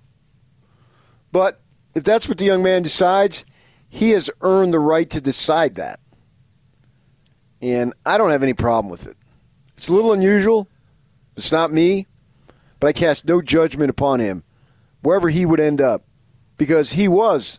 [1.32, 1.60] But
[1.94, 3.44] if that's what the young man decides,
[3.90, 6.00] he has earned the right to decide that.
[7.60, 9.18] And I don't have any problem with it.
[9.76, 10.66] It's a little unusual.
[11.36, 12.06] It's not me,
[12.78, 14.44] but I cast no judgment upon him,
[15.02, 16.04] wherever he would end up,
[16.60, 17.58] because he was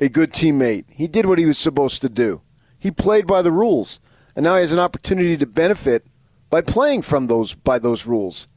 [0.00, 0.86] a good teammate.
[0.88, 2.40] He did what he was supposed to do.
[2.78, 4.00] He played by the rules,
[4.34, 6.06] and now he has an opportunity to benefit
[6.48, 8.48] by playing from those by those rules.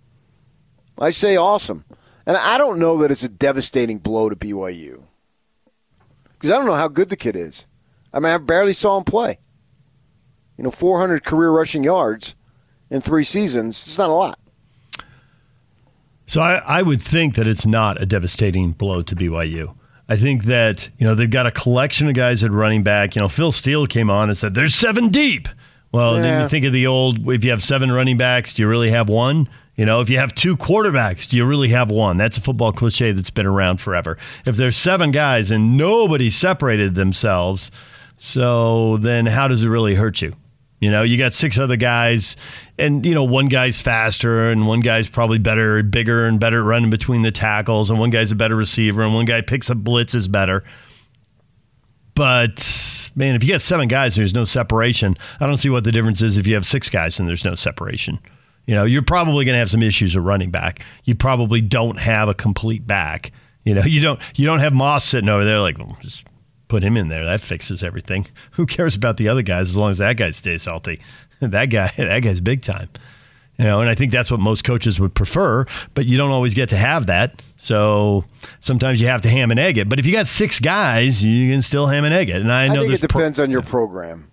[0.97, 1.83] I say awesome.
[2.25, 5.03] And I don't know that it's a devastating blow to BYU.
[6.35, 7.65] Because I don't know how good the kid is.
[8.13, 9.39] I mean, I barely saw him play.
[10.57, 12.33] You know, 400 career rushing yards
[12.89, 13.81] in three seasons.
[13.85, 14.39] It's not a lot.
[16.27, 19.73] So I, I would think that it's not a devastating blow to BYU.
[20.09, 23.15] I think that, you know, they've got a collection of guys at running back.
[23.15, 25.47] You know, Phil Steele came on and said, there's seven deep.
[25.91, 26.43] Well, then Yeah.
[26.43, 29.09] you think of the old, if you have seven running backs, do you really have
[29.09, 29.49] one?
[29.75, 32.17] You know, if you have two quarterbacks, do you really have one?
[32.17, 34.17] That's a football cliche that's been around forever.
[34.45, 37.69] If there's seven guys and nobody separated themselves,
[38.17, 40.33] so then how does it really hurt you?
[40.79, 42.35] You know, you got six other guys,
[42.77, 46.65] and you know one guy's faster, and one guy's probably better, bigger, and better at
[46.65, 49.79] running between the tackles, and one guy's a better receiver, and one guy picks up
[49.79, 50.63] blitzes better.
[52.13, 55.17] But man, if you got seven guys, there's no separation.
[55.39, 57.55] I don't see what the difference is if you have six guys and there's no
[57.55, 58.19] separation.
[58.65, 60.83] You know, you're probably going to have some issues at running back.
[61.05, 63.31] You probably don't have a complete back.
[63.65, 66.25] You know, you don't you don't have Moss sitting over there like "Well, just
[66.67, 67.25] put him in there.
[67.25, 68.27] That fixes everything.
[68.51, 70.99] Who cares about the other guys as long as that guy stays healthy?
[71.39, 72.89] that guy that guy's big time.
[73.59, 76.53] You know, and I think that's what most coaches would prefer, but you don't always
[76.53, 77.41] get to have that.
[77.57, 78.23] So
[78.59, 79.89] sometimes you have to ham and egg it.
[79.89, 82.35] But if you got six guys, you can still ham and egg it.
[82.39, 84.29] And I I, know think there's it pro- depends on your program.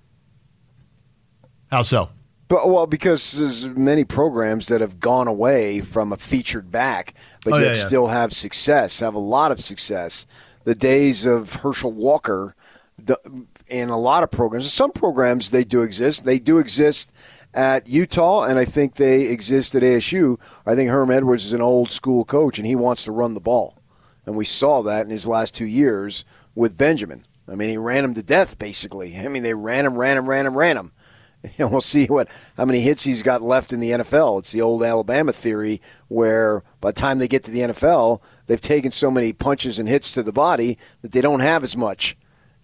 [1.71, 2.11] how so.
[2.49, 7.55] But well, because there's many programs that have gone away from a featured back, but
[7.55, 7.87] Oh, yet yeah, yeah.
[7.87, 10.27] still have success, have a lot of success.
[10.65, 12.55] The days of Herschel Walker
[13.69, 14.73] in a lot of programs.
[14.73, 16.25] Some programs they do exist.
[16.25, 17.13] They do exist
[17.53, 20.41] at Utah, and I think they exist at ASU.
[20.67, 23.41] I think Herm Edwards is an old school coach, and he wants to run the
[23.41, 23.81] ball,
[24.27, 26.25] and we saw that in his last two years
[26.55, 27.25] with Benjamin.
[27.47, 29.19] I mean, he ran him to death, basically.
[29.19, 30.93] I mean, they ran him, ran him, ran him, ran him
[31.59, 34.41] and we'll see what how many hits he's got left in the NFL.
[34.41, 38.61] It's the old Alabama theory where by the time they get to the NFL, they've
[38.61, 42.17] taken so many punches and hits to the body that they don't have as much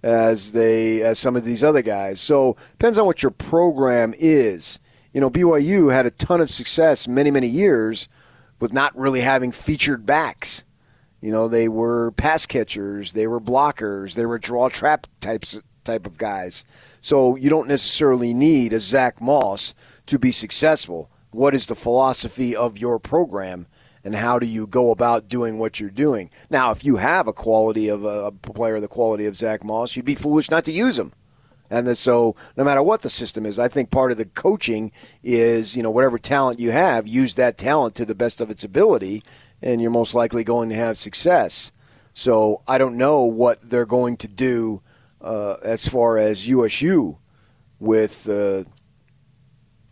[0.03, 2.21] as they as some of these other guys.
[2.21, 4.79] So depends on what your program is.
[5.13, 8.09] You know, BYU had a ton of success many many years
[8.61, 10.65] with not really having featured backs.
[11.21, 16.07] You know, they were pass catchers, they were blockers, they were draw trap types type
[16.07, 16.65] of guys.
[17.01, 19.75] So you don't necessarily need a Zach Moss
[20.07, 21.11] to be successful.
[21.31, 23.67] What is the philosophy of your program,
[24.03, 26.31] and how do you go about doing what you're doing?
[26.51, 30.05] Now, if you have a quality of a, player, the quality of Zach Moss, you'd
[30.05, 31.13] be foolish not to use him.
[31.71, 34.91] And so, no matter what the system is, I think part of the coaching
[35.23, 38.65] is, you know, whatever talent you have, use that talent to the best of its
[38.65, 39.23] ability,
[39.63, 41.71] and you're most likely going to have success.
[42.13, 44.83] So, I don't know what they're going to do
[45.21, 47.19] uh, as far as USU
[47.79, 48.65] with uh,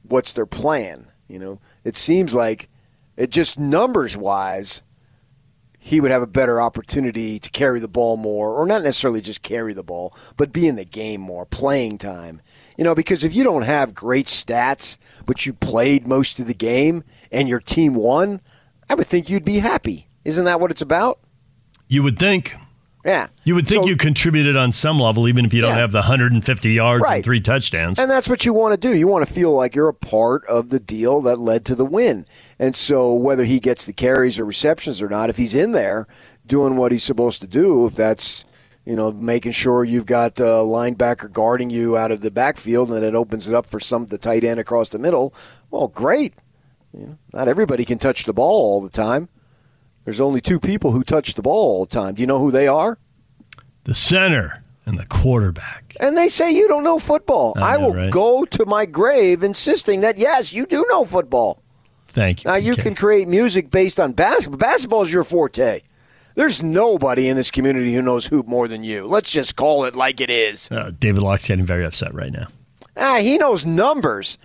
[0.02, 1.06] what's their plan.
[1.28, 2.68] You know, it seems like
[3.16, 4.82] it just numbers wise,
[5.78, 9.42] he would have a better opportunity to carry the ball more, or not necessarily just
[9.42, 12.40] carry the ball, but be in the game more, playing time.
[12.76, 16.54] You know, because if you don't have great stats, but you played most of the
[16.54, 18.40] game and your team won,
[18.88, 20.08] I would think you'd be happy.
[20.24, 21.20] Isn't that what it's about?
[21.86, 22.54] You would think.
[23.08, 23.28] Yeah.
[23.44, 25.80] You would think So- you contributed on some level, even if you don't Yeah.
[25.80, 27.16] have the 150 yards Right.
[27.16, 27.98] and three touchdowns.
[27.98, 28.94] And that's what you want to do.
[28.94, 31.86] You want to feel like you're a part of the deal that led to the
[31.86, 32.26] win.
[32.58, 36.06] And so, whether he gets the carries or receptions or not, if he's in there
[36.46, 38.44] doing what he's supposed to do, if that's
[38.84, 43.04] you know making sure you've got a linebacker guarding you out of the backfield and
[43.04, 45.32] it opens it up for some the tight end across the middle,
[45.70, 46.34] well, great.
[46.92, 49.28] You know, not everybody can touch the ball all the time.
[50.08, 52.14] There's only two people who touch the ball all the time.
[52.14, 52.96] Do you know who they are?
[53.84, 55.94] the center and the quarterback.
[56.00, 57.52] And they say you don't know football.
[57.58, 58.10] I I, know, will right?
[58.10, 61.60] go to my grave insisting that yes, you do know football.
[62.08, 62.48] Thank you.
[62.50, 62.82] Now you PK.
[62.84, 64.56] can create music based on basketball.
[64.56, 65.82] Basketball is your forte.
[66.36, 69.06] There's nobody in this community who knows hoop more than you.
[69.06, 70.72] Let's just call it like it is.
[70.72, 72.46] Uh, David Locke's getting very upset right now.
[72.96, 74.38] Ah, he knows numbers.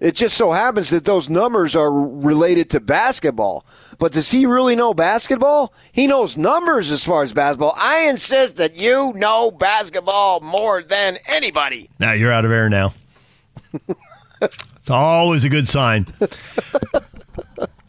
[0.00, 3.66] It just so happens that those numbers are related to basketball.
[3.98, 5.74] But does he really know basketball?
[5.90, 7.74] He knows numbers as far as basketball.
[7.76, 11.90] I insist that you know basketball more than anybody.
[11.98, 12.94] Now you're out of air now.
[14.40, 16.06] it's always a good sign.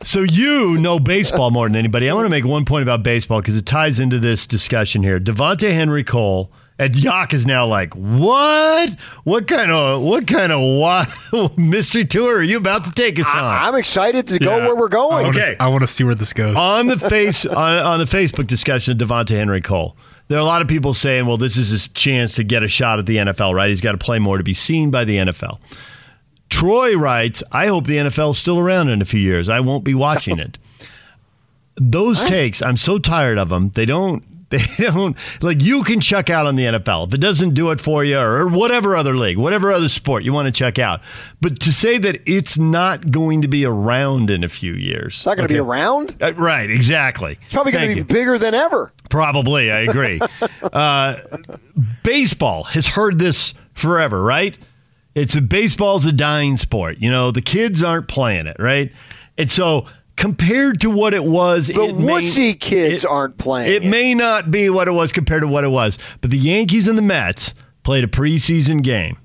[0.04, 2.10] So you know baseball more than anybody.
[2.10, 5.20] I want to make one point about baseball because it ties into this discussion here.
[5.20, 8.96] Devonta'e Henry Cole and Yak is now like, what?
[9.26, 13.26] What kind of what kind of wild mystery tour are you about to take us
[13.28, 13.36] on?
[13.44, 14.66] I'm excited to go Yeah.
[14.66, 15.26] where we're going.
[15.28, 15.56] wanna, Okay.
[15.60, 16.56] I want to see where this goes.
[16.56, 19.96] on the face on, on the Facebook discussion of Devonta'e Henry Cole.
[20.30, 22.68] There are a lot of people saying, "Well, this is his chance to get a
[22.68, 23.54] shot at the NFL.
[23.54, 23.70] Right?
[23.70, 25.60] He's got to play more to be seen by the NFL."
[26.50, 29.50] Troy writes, "I hope the NFL is still around in a few years.
[29.50, 30.58] I won't be watching it."
[31.82, 33.72] Those takes, I'm so tired of them.
[33.74, 34.24] They don't.
[34.80, 37.80] They don't like you can check out on the NFL if it doesn't do it
[37.80, 41.02] for you, or, whatever other league, whatever other sport you want to check out.
[41.40, 45.26] But to say that it's not going to be around in a few years, It's
[45.28, 46.16] not going to be around.
[46.22, 47.38] uh, right, exactly.
[47.46, 48.04] It's probably going to you.
[48.04, 48.92] be bigger than ever.
[49.10, 50.20] Probably, I agree.
[50.74, 51.18] uh,
[52.04, 54.58] baseball has heard this forever, right?
[55.16, 56.98] It's a baseball's a dying sport.
[57.00, 58.92] You know, the kids aren't playing it, right?
[59.38, 59.86] And so
[60.20, 63.72] compared to what it was, The it may- wussy kids it- aren't playing.
[63.74, 66.88] It may not be what it was compared to what it was, but the Yankees
[66.88, 69.18] and the Mets played a preseason game.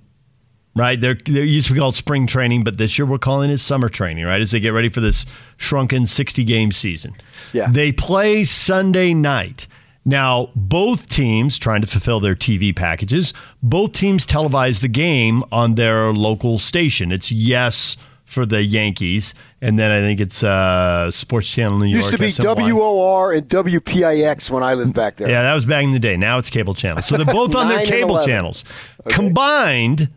[0.76, 3.58] Right, they're they used to be called spring training, but this year we're calling it
[3.58, 4.24] summer training.
[4.24, 5.24] Right, as they get ready for this
[5.56, 7.14] shrunken sixty-game season.
[7.52, 7.68] Yeah.
[7.70, 9.68] they play Sunday night.
[10.04, 13.32] Now, both teams trying to fulfill their TV packages.
[13.62, 17.12] Both teams televise the game on their local station.
[17.12, 22.12] It's YES for the Yankees, and then I think it's uh, Sports Channel New York.
[22.12, 25.28] Used to be WOR and WPIX when I lived back there.
[25.28, 26.16] Yeah, that was back in the day.
[26.16, 27.06] Now it's cable channels.
[27.06, 28.26] So they're both on their cable 11.
[28.28, 28.64] channels.
[29.08, 30.08] Combined,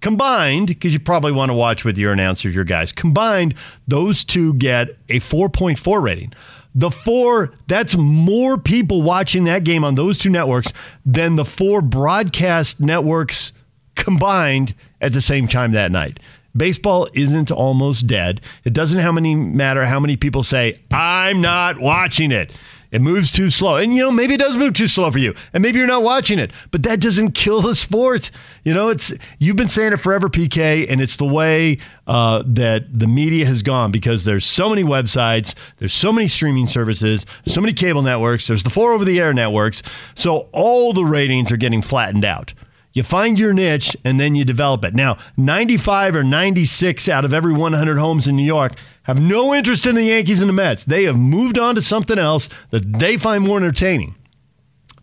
[0.00, 2.92] combined, because you probably want to watch with your announcers, your guys.
[2.92, 3.54] Combined,
[3.86, 6.32] those two get a 4.4 rating.
[6.74, 10.72] The four, that's more people watching that game on those two networks
[11.04, 13.52] than the four broadcast networks
[13.96, 16.20] combined at the same time that night.
[16.56, 18.40] Baseball isn't almost dead.
[18.64, 22.52] It doesn't how many matter how many people say, I'm not watching it.
[22.90, 23.76] It moves too slow.
[23.76, 25.34] And you know, maybe it does move too slow for you.
[25.52, 26.50] And maybe you're not watching it.
[26.70, 28.30] But that doesn't kill the sport.
[28.64, 32.98] You know, it's you've been saying it forever, PK, and it's the way uh, that
[32.98, 37.60] the media has gone because there's so many websites, there's so many streaming services, so
[37.60, 39.82] many cable networks, there's the four over the air networks.
[40.16, 42.52] So all the ratings are getting flattened out.
[42.92, 44.94] You find your niche and then you develop it.
[44.94, 48.72] Now, 95 or 96 out of every 100 homes in New York
[49.04, 50.84] have no interest in the Yankees and the Mets.
[50.84, 54.16] They have moved on to something else that they find more entertaining.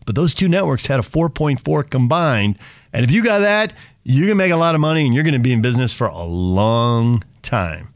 [0.04, 2.58] But those two networks had a 4.4 combined.
[2.92, 3.72] And if you got that,
[4.04, 5.92] you're going to make a lot of money and you're going to be in business
[5.92, 7.92] for a long time.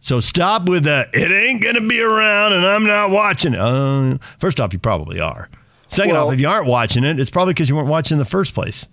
[0.00, 3.54] So stop with the, it ain't going to be around and I'm not watching.
[3.54, 5.48] Uh, first off, you probably are.
[5.88, 8.18] Second Well- off, if you aren't watching it, it's probably because you weren't watching in
[8.18, 8.86] the first place.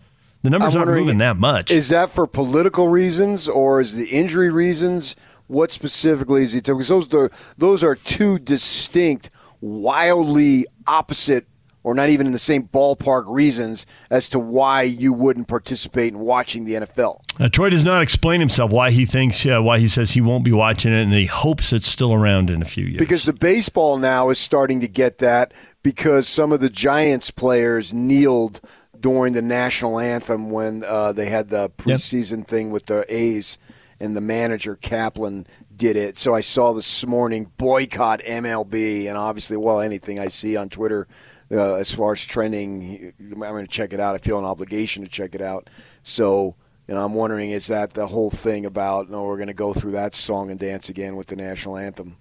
[0.44, 1.72] The numbers aren't moving that much.
[1.72, 5.16] Is that for political reasons or is the injury reasons?
[5.48, 6.78] What specifically is he talking?
[6.80, 11.48] Because those are, those are two distinct, wildly opposite,
[11.84, 16.20] or not even in the same ballpark reasons as to why you wouldn't participate in
[16.20, 17.22] watching the NFL.
[17.40, 20.44] Uh, Troy does not explain himself why he thinks, uh, why he says he won't
[20.44, 22.98] be watching it, and he hopes it's still around in a few years.
[22.98, 25.54] Because the baseball now is starting to get that
[25.86, 28.60] because some of the Giants players kneeled
[29.00, 33.60] during the national anthem when uh, they had the preseason thing with the A's.
[34.00, 36.18] and the manager Kapler did it.
[36.18, 41.08] So I saw this morning boycott MLB, and obviously, well, anything I see on Twitter
[41.52, 44.16] uh, as far as trending, I'm going to check it out.
[44.16, 45.70] I feel an obligation to check it out.
[46.02, 46.56] So.
[46.88, 49.74] You know, I'm wondering, is that the whole thing about, no, we're going to go
[49.74, 52.18] through that song and dance again with the national anthem?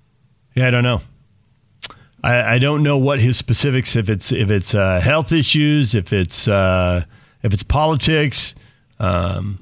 [0.55, 1.03] Yeah, I don't know.
[2.25, 3.97] I, I don't know what his specifics.
[3.97, 7.05] If it's if it's uh, health issues, if it's uh,
[7.43, 8.55] if it's politics,
[8.99, 9.59] um,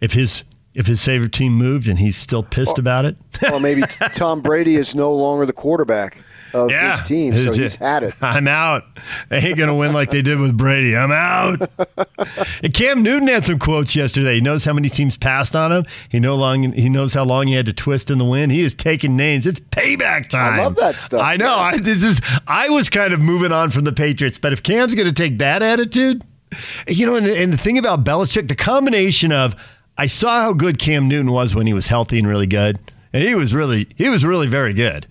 [0.00, 3.16] if his if his favorite team moved and he's still pissed about it.
[3.52, 3.82] or maybe
[4.14, 6.22] Tom Brady is no longer the quarterback
[6.54, 6.98] of Yeah.
[6.98, 8.14] his team, so he's had it.
[8.20, 8.84] I'm out.
[9.28, 10.96] They ain't gonna win like they did with Brady.
[10.96, 11.70] I'm out.
[12.62, 14.36] and Cam Newton had some quotes yesterday.
[14.36, 15.84] He knows how many teams passed on him.
[16.08, 16.72] He know long.
[16.72, 18.52] He knows how long he had to twist in the wind.
[18.52, 19.46] He is taking names.
[19.46, 20.54] It's payback time.
[20.54, 21.22] I love that stuff.
[21.22, 21.54] I know.
[21.56, 22.20] I, this is.
[22.46, 25.62] I was kind of moving on from the Patriots, but if Cam's gonna take that
[25.62, 26.22] attitude,
[26.86, 29.54] you know, and, and the thing about Belichick, the combination of
[29.96, 32.78] I saw how good Cam Newton was when he was healthy and really good,
[33.12, 35.06] and he was really he was really very good.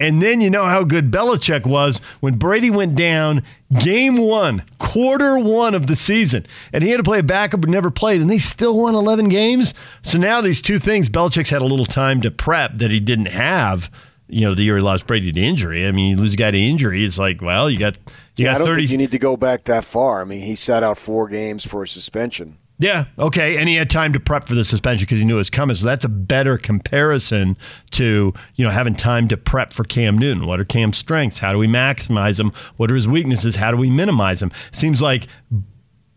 [0.00, 3.42] And then you know how good Belichick was when Brady went down
[3.80, 7.70] game one, quarter one of the season, and he had to play a backup who
[7.70, 9.74] never played, and they still won 11 games.
[10.02, 13.26] So now these two things, Belichick's had a little time to prep that he didn't
[13.26, 13.90] have.
[14.28, 15.86] You know, the year he lost Brady to injury.
[15.86, 17.96] I mean, you lose a guy to injury, it's like, well, you got
[18.36, 18.82] you Yeah, I got don't 30.
[18.82, 20.20] think you need to go back that far.
[20.20, 22.57] I mean, he sat out four games for a suspension.
[22.80, 23.56] Yeah, okay.
[23.56, 25.74] And he had time to prep for the suspension because he knew it was coming.
[25.74, 27.56] So that's a better comparison
[27.92, 30.46] to, you know, having time to prep for Cam Newton.
[30.46, 31.40] What are Cam's strengths?
[31.40, 32.52] How do we maximize them?
[32.76, 33.56] What are his weaknesses?
[33.56, 34.52] How do we minimize them?
[34.70, 35.26] Seems like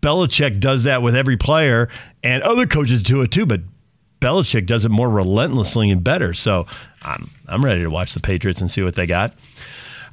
[0.01, 1.89] Belichick does that with every player,
[2.23, 3.61] and other coaches do it too, but
[4.19, 6.33] Belichick does it more relentlessly and better.
[6.33, 6.67] So
[7.01, 9.33] I'm, I'm ready to watch the Patriots and see what they got.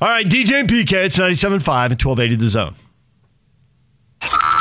[0.01, 2.75] All right, DJ and PK, it's 97.5 and 1280 The Zone.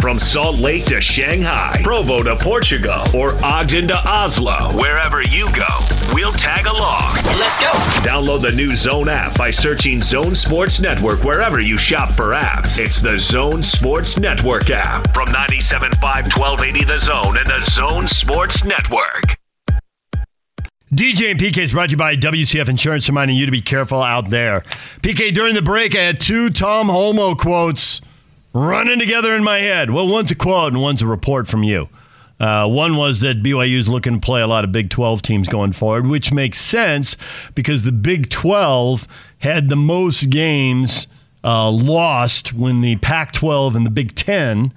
[0.00, 5.66] From Salt Lake to Shanghai, Provo to Portugal, or Ogden to Oslo, wherever you go,
[6.14, 7.16] we'll tag along.
[7.38, 7.70] Let's go.
[8.00, 12.82] Download the new Zone app by searching Zone Sports Network wherever you shop for apps.
[12.82, 18.64] It's the Zone Sports Network app from 97.5 1280 The Zone and the Zone Sports
[18.64, 19.36] Network.
[20.94, 24.02] DJ and PK is brought to you by WCF Insurance, reminding you to be careful
[24.02, 24.64] out there.
[25.02, 28.00] PK, during the break, I had two Tom Holmoe quotes
[28.52, 29.90] running together in my head.
[29.90, 31.88] Well, one's a quote and one's a report from you.
[32.38, 35.46] Uh, one was that BYU is looking to play a lot of Big 12 teams
[35.46, 37.16] going forward, which makes sense
[37.54, 39.06] because the Big 12
[39.40, 41.06] had the most games
[41.44, 44.72] uh, lost when the Pac 12 and the Big 10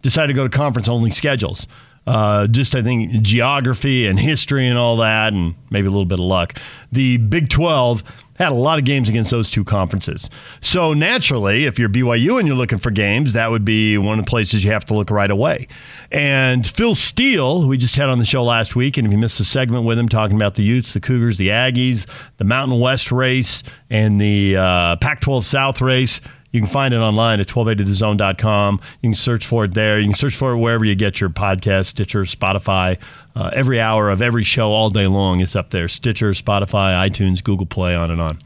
[0.00, 1.66] decided to go to conference only schedules.
[2.08, 6.18] Uh, just, I think, geography and history and all that, and maybe a little bit
[6.18, 6.58] of luck.
[6.90, 8.02] The Big 12
[8.36, 10.30] had a lot of games against those two conferences.
[10.62, 14.24] So, naturally, if you're BYU and you're looking for games, that would be one of
[14.24, 15.68] the places you have to look right away.
[16.10, 19.18] And Phil Steele, who we just had on the show last week, and if you
[19.18, 22.06] missed a segment with him talking about the Utes, the Cougars, the Aggies,
[22.38, 26.98] the Mountain West race, and the uh, Pac 12 South race, you can find it
[26.98, 28.80] online at 1280thezone.com.
[29.02, 29.98] You can search for it there.
[29.98, 32.98] You can search for it wherever you get your podcast, Stitcher, Spotify.
[33.36, 35.88] Uh, every hour of every show all day long is up there.
[35.88, 38.38] Stitcher, Spotify, iTunes, Google Play, on and on.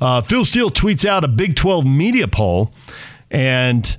[0.00, 2.72] Uh, Phil Steele tweets out a Big 12 media poll,
[3.30, 3.96] and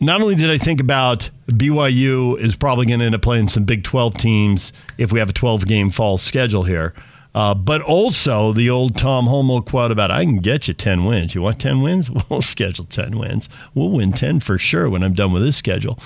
[0.00, 3.64] not only did I think about BYU is probably going to end up playing some
[3.64, 6.94] Big 12 teams if we have a 12 game fall schedule here,
[7.38, 11.34] uh, but also the old Tom Holmoe quote about I can get you 10 wins.
[11.36, 12.10] You want 10 wins?
[12.28, 13.48] We'll schedule 10 wins.
[13.74, 15.98] We'll win 10 for sure when I'm done with this schedule.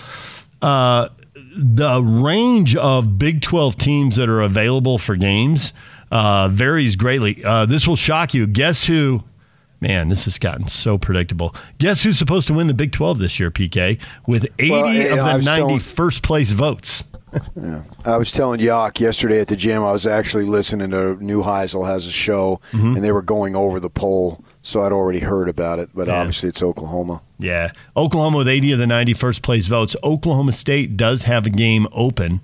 [0.60, 1.08] Uh,
[1.56, 5.72] the range of Big 12 teams that are available for games
[6.10, 7.42] uh, varies greatly.
[7.44, 8.46] Uh, this will shock you.
[8.46, 9.24] Guess who?
[9.80, 11.54] Man, this has gotten so predictable.
[11.78, 15.26] Guess who's supposed to win the Big 12 this year, PK, with 80 Well, of
[15.26, 17.04] the was 90 telling- first place votes?
[18.04, 21.86] I was telling Yock yesterday at the gym, I was actually listening to New Heisel
[21.86, 25.78] has a show, and they were going over the poll, so I'd already heard about
[25.78, 26.20] it, but Yeah.
[26.20, 27.22] obviously it's Oklahoma.
[27.38, 27.70] Yeah.
[27.96, 29.96] Oklahoma with 80 of the 90 first place votes.
[30.04, 32.40] Oklahoma State does have a game open.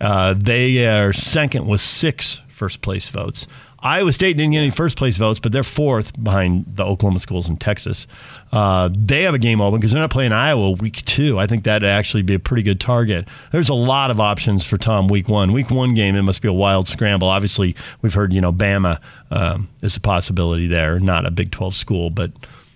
[0.00, 3.46] Uh, they are second with six first place votes.
[3.80, 7.48] Iowa State didn't get any first place votes, but they're fourth behind the Oklahoma schools
[7.48, 8.06] in Texas.
[8.50, 11.38] Uh, they have a game open because they're not playing Iowa week two.
[11.38, 13.28] I think that'd actually be a pretty good target.
[13.52, 15.52] There's a lot of options for Tom week one.
[15.52, 17.28] Week one game, it must be a wild scramble.
[17.28, 19.00] Obviously, we've heard, you know, Bama
[19.30, 22.32] um, is a possibility there, not a Big 12 school, but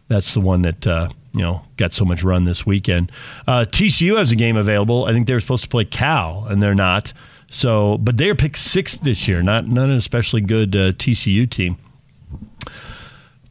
[0.08, 3.10] that's the one that uh, you know got so much run this weekend.
[3.46, 5.06] Uh, TCU has a game available.
[5.06, 7.12] I think they were supposed to play Cal, and they're not.
[7.52, 11.48] So, but they are picked sixth this year, not not an especially good uh, TCU
[11.48, 11.76] team.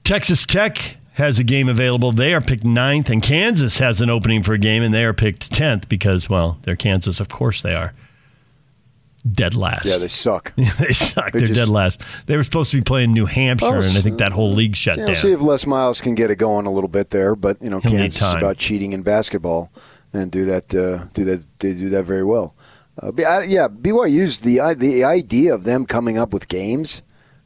[0.03, 2.11] Texas Tech has a game available.
[2.11, 5.13] They are picked ninth, and Kansas has an opening for a game, and they are
[5.13, 7.19] picked tenth because, well, they're Kansas.
[7.19, 7.93] Of course, they are
[9.31, 9.85] dead last.
[9.85, 10.51] Yeah, they suck.
[10.79, 11.33] they suck.
[11.33, 12.01] They are dead last.
[12.25, 14.75] They were supposed to be playing New Hampshire, oh, and I think that whole league
[14.75, 15.15] shut yeah, down.
[15.15, 17.79] See if Les Miles can get it going a little bit there, but you know,
[17.79, 19.69] He'll Kansas is about cheating in basketball
[20.11, 20.73] and do that.
[20.73, 21.45] Uh, do that.
[21.59, 22.55] They do that very well.
[22.99, 27.01] Uh, yeah, BYU's the the idea of them coming up with games.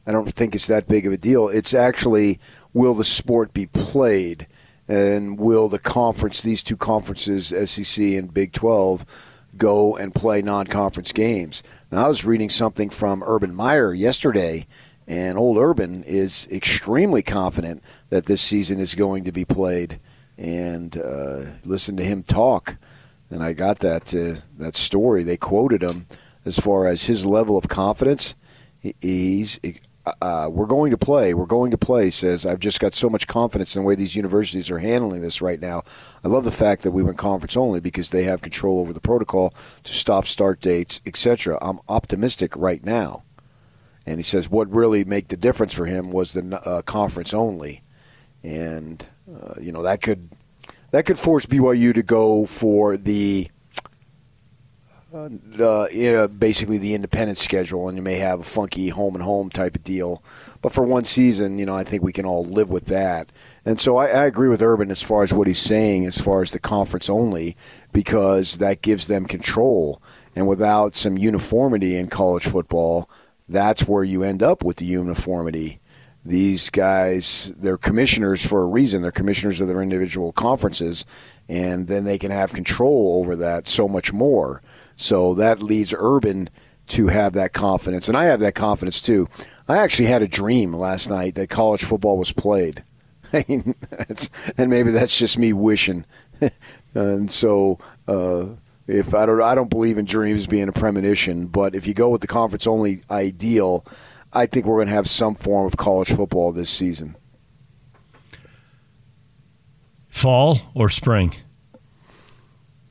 [0.06, 1.48] I don't think it's that big of a deal.
[1.48, 2.38] It's actually
[2.72, 4.46] will the sport be played,
[4.88, 9.06] and will the conference, these two conferences, SEC and Big Twelve,
[9.56, 11.62] go and play non-conference games?
[11.90, 14.66] Now, I was reading something from Urban Meyer yesterday,
[15.06, 20.00] and old Urban is extremely confident that this season is going to be played.
[20.36, 22.76] And uh, listen to him talk
[23.30, 25.22] and I got that uh, that story.
[25.22, 26.06] They quoted him
[26.44, 28.34] as far as his level of confidence.
[28.80, 29.58] He's
[30.22, 31.34] uh, we're going to play.
[31.34, 32.10] We're going to play.
[32.10, 35.42] Says I've just got so much confidence in the way these universities are handling this
[35.42, 35.82] right now.
[36.24, 39.00] I love the fact that we went conference only because they have control over the
[39.00, 39.52] protocol
[39.82, 41.58] to stop start dates, etc.
[41.60, 43.24] I'm optimistic right now.
[44.06, 47.82] And he says what really made the difference for him was the uh, conference only,
[48.44, 50.28] and uh, you know that could
[50.96, 53.50] that could force BYU to go for the
[55.12, 59.14] uh, the you know, basically the independent schedule, and you may have a funky home
[59.14, 60.22] and home type of deal.
[60.62, 63.30] But for one season, you know, I think we can all live with that.
[63.66, 66.40] And so I, I agree with Urban as far as what he's saying, as far
[66.40, 67.58] as the conference only,
[67.92, 70.00] because that gives them control.
[70.34, 73.10] And without some uniformity in college football,
[73.46, 75.78] that's where you end up with the uniformity
[76.26, 79.00] these guys, they're commissioners for a reason.
[79.00, 81.06] They're commissioners of their individual conferences,
[81.48, 84.60] and then they can have control over that so much more.
[84.96, 86.50] So that leads Urban
[86.88, 89.28] to have that confidence, and I have that confidence too.
[89.68, 92.82] I actually had a dream last night that college football was played,
[93.32, 93.74] and
[94.58, 96.04] maybe that's just me wishing.
[96.94, 98.46] and so, uh,
[98.88, 102.08] if I don't, I don't believe in dreams being a premonition, but if you go
[102.08, 103.84] with the conference only ideal
[104.36, 107.16] I think we're going to have some form of college football this season.
[110.10, 111.34] Fall or spring?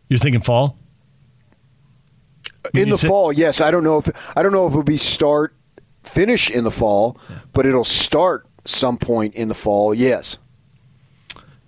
[0.09, 0.77] You're thinking fall?
[2.73, 3.61] In the fall, yes.
[3.61, 5.55] I don't know if I don't know if it'll be start
[6.03, 7.17] finish in the fall,
[7.53, 9.93] but it'll start some point in the fall.
[9.93, 10.39] Yes.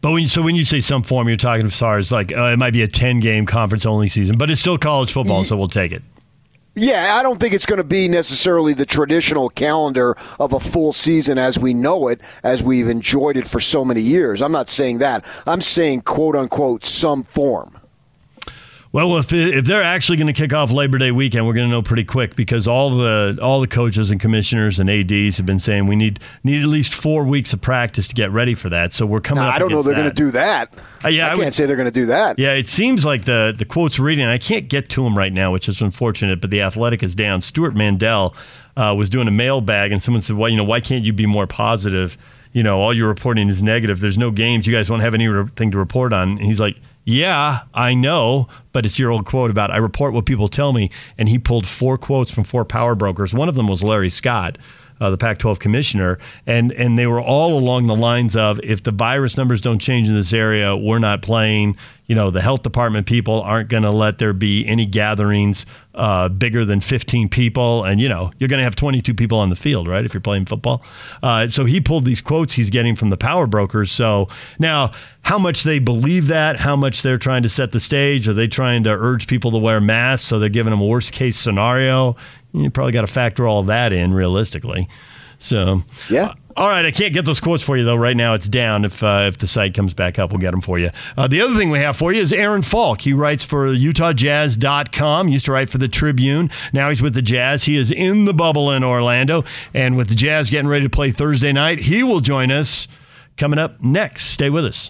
[0.02, 2.46] But when so when you say some form, you're talking as far as like uh,
[2.46, 5.56] it might be a ten game conference only season, but it's still college football, so
[5.56, 6.02] we'll take it.
[6.80, 10.94] Yeah, I don't think it's going to be necessarily the traditional calendar of a full
[10.94, 14.44] season as we know it, as we've enjoyed it for so many years.
[14.44, 15.26] I'm not saying that.
[15.48, 17.77] I'm saying, quote unquote, some form.
[18.94, 21.72] Well, if if they're actually going to kick off Labor Day weekend, we're going to
[21.72, 25.60] know pretty quick because all the all the coaches and commissioners and ads have been
[25.60, 28.94] saying we need need at least four weeks of practice to get ready for that.
[28.94, 29.44] So we're coming.
[29.44, 30.74] Now, I don't know they're going to do that.
[31.04, 32.40] Uh, yeah, I, I can't would, say they're going to do that.
[32.40, 34.26] Yeah, it seems like the the quotes reading.
[34.26, 36.40] I can't get to them right now, which is unfortunate.
[36.40, 37.42] But the Athletic is down.
[37.42, 38.36] Stewart Mandel
[38.78, 41.26] uh, was doing a mailbag, and someone said, "Well, you know, why can't you be
[41.26, 42.18] more positive?"
[42.54, 44.00] You know, all you're reporting is negative.
[44.00, 44.66] There's no games.
[44.66, 46.30] You guys won't have anything to report on.
[46.30, 46.78] And he's like,
[47.10, 50.92] yeah, I know, but it's your old quote about I report what people tell me.
[51.18, 53.34] And he pulled four quotes from four power brokers.
[53.34, 54.58] One of them was Larry Scott.
[55.00, 58.92] Uh, the Pac-12 commissioner, and and they were all along the lines of if the
[58.92, 61.78] virus numbers don't change in this area, we're not playing
[62.08, 65.66] you know, the health department people aren't going to let there be any gatherings
[65.98, 67.84] uh, bigger than 15 people.
[67.84, 70.22] And, you know, you're going to have 22 people on the field, right, if you're
[70.22, 70.84] playing football.
[71.22, 73.92] Uh, so he pulled these quotes he's getting from the power brokers.
[73.92, 74.30] So
[74.60, 74.92] now,
[75.24, 78.48] how much they believe that, how much they're trying to set the stage, are they
[78.48, 80.28] trying to urge people to wear masks?
[80.28, 82.16] So they're giving them a worst case scenario.
[82.54, 84.88] You probably got to factor all that in realistically.
[85.40, 86.34] So, yeah.
[86.58, 87.96] All right, I can't get those quotes for you though.
[87.96, 88.84] Right now, it's down.
[88.84, 90.90] If uh, if the site comes back up, we'll get them for you.
[91.16, 93.02] Uh, the other thing we have for you is Aaron Falk.
[93.02, 95.28] He writes for UtahJazz.com.
[95.28, 96.50] Used to write for the Tribune.
[96.74, 97.66] Now he's with the Jazz.
[97.66, 99.44] He is in the bubble in Orlando,
[99.76, 102.88] and with the Jazz getting ready to play Thursday night, he will join us
[103.38, 104.26] coming up next.
[104.26, 104.90] Stay with us.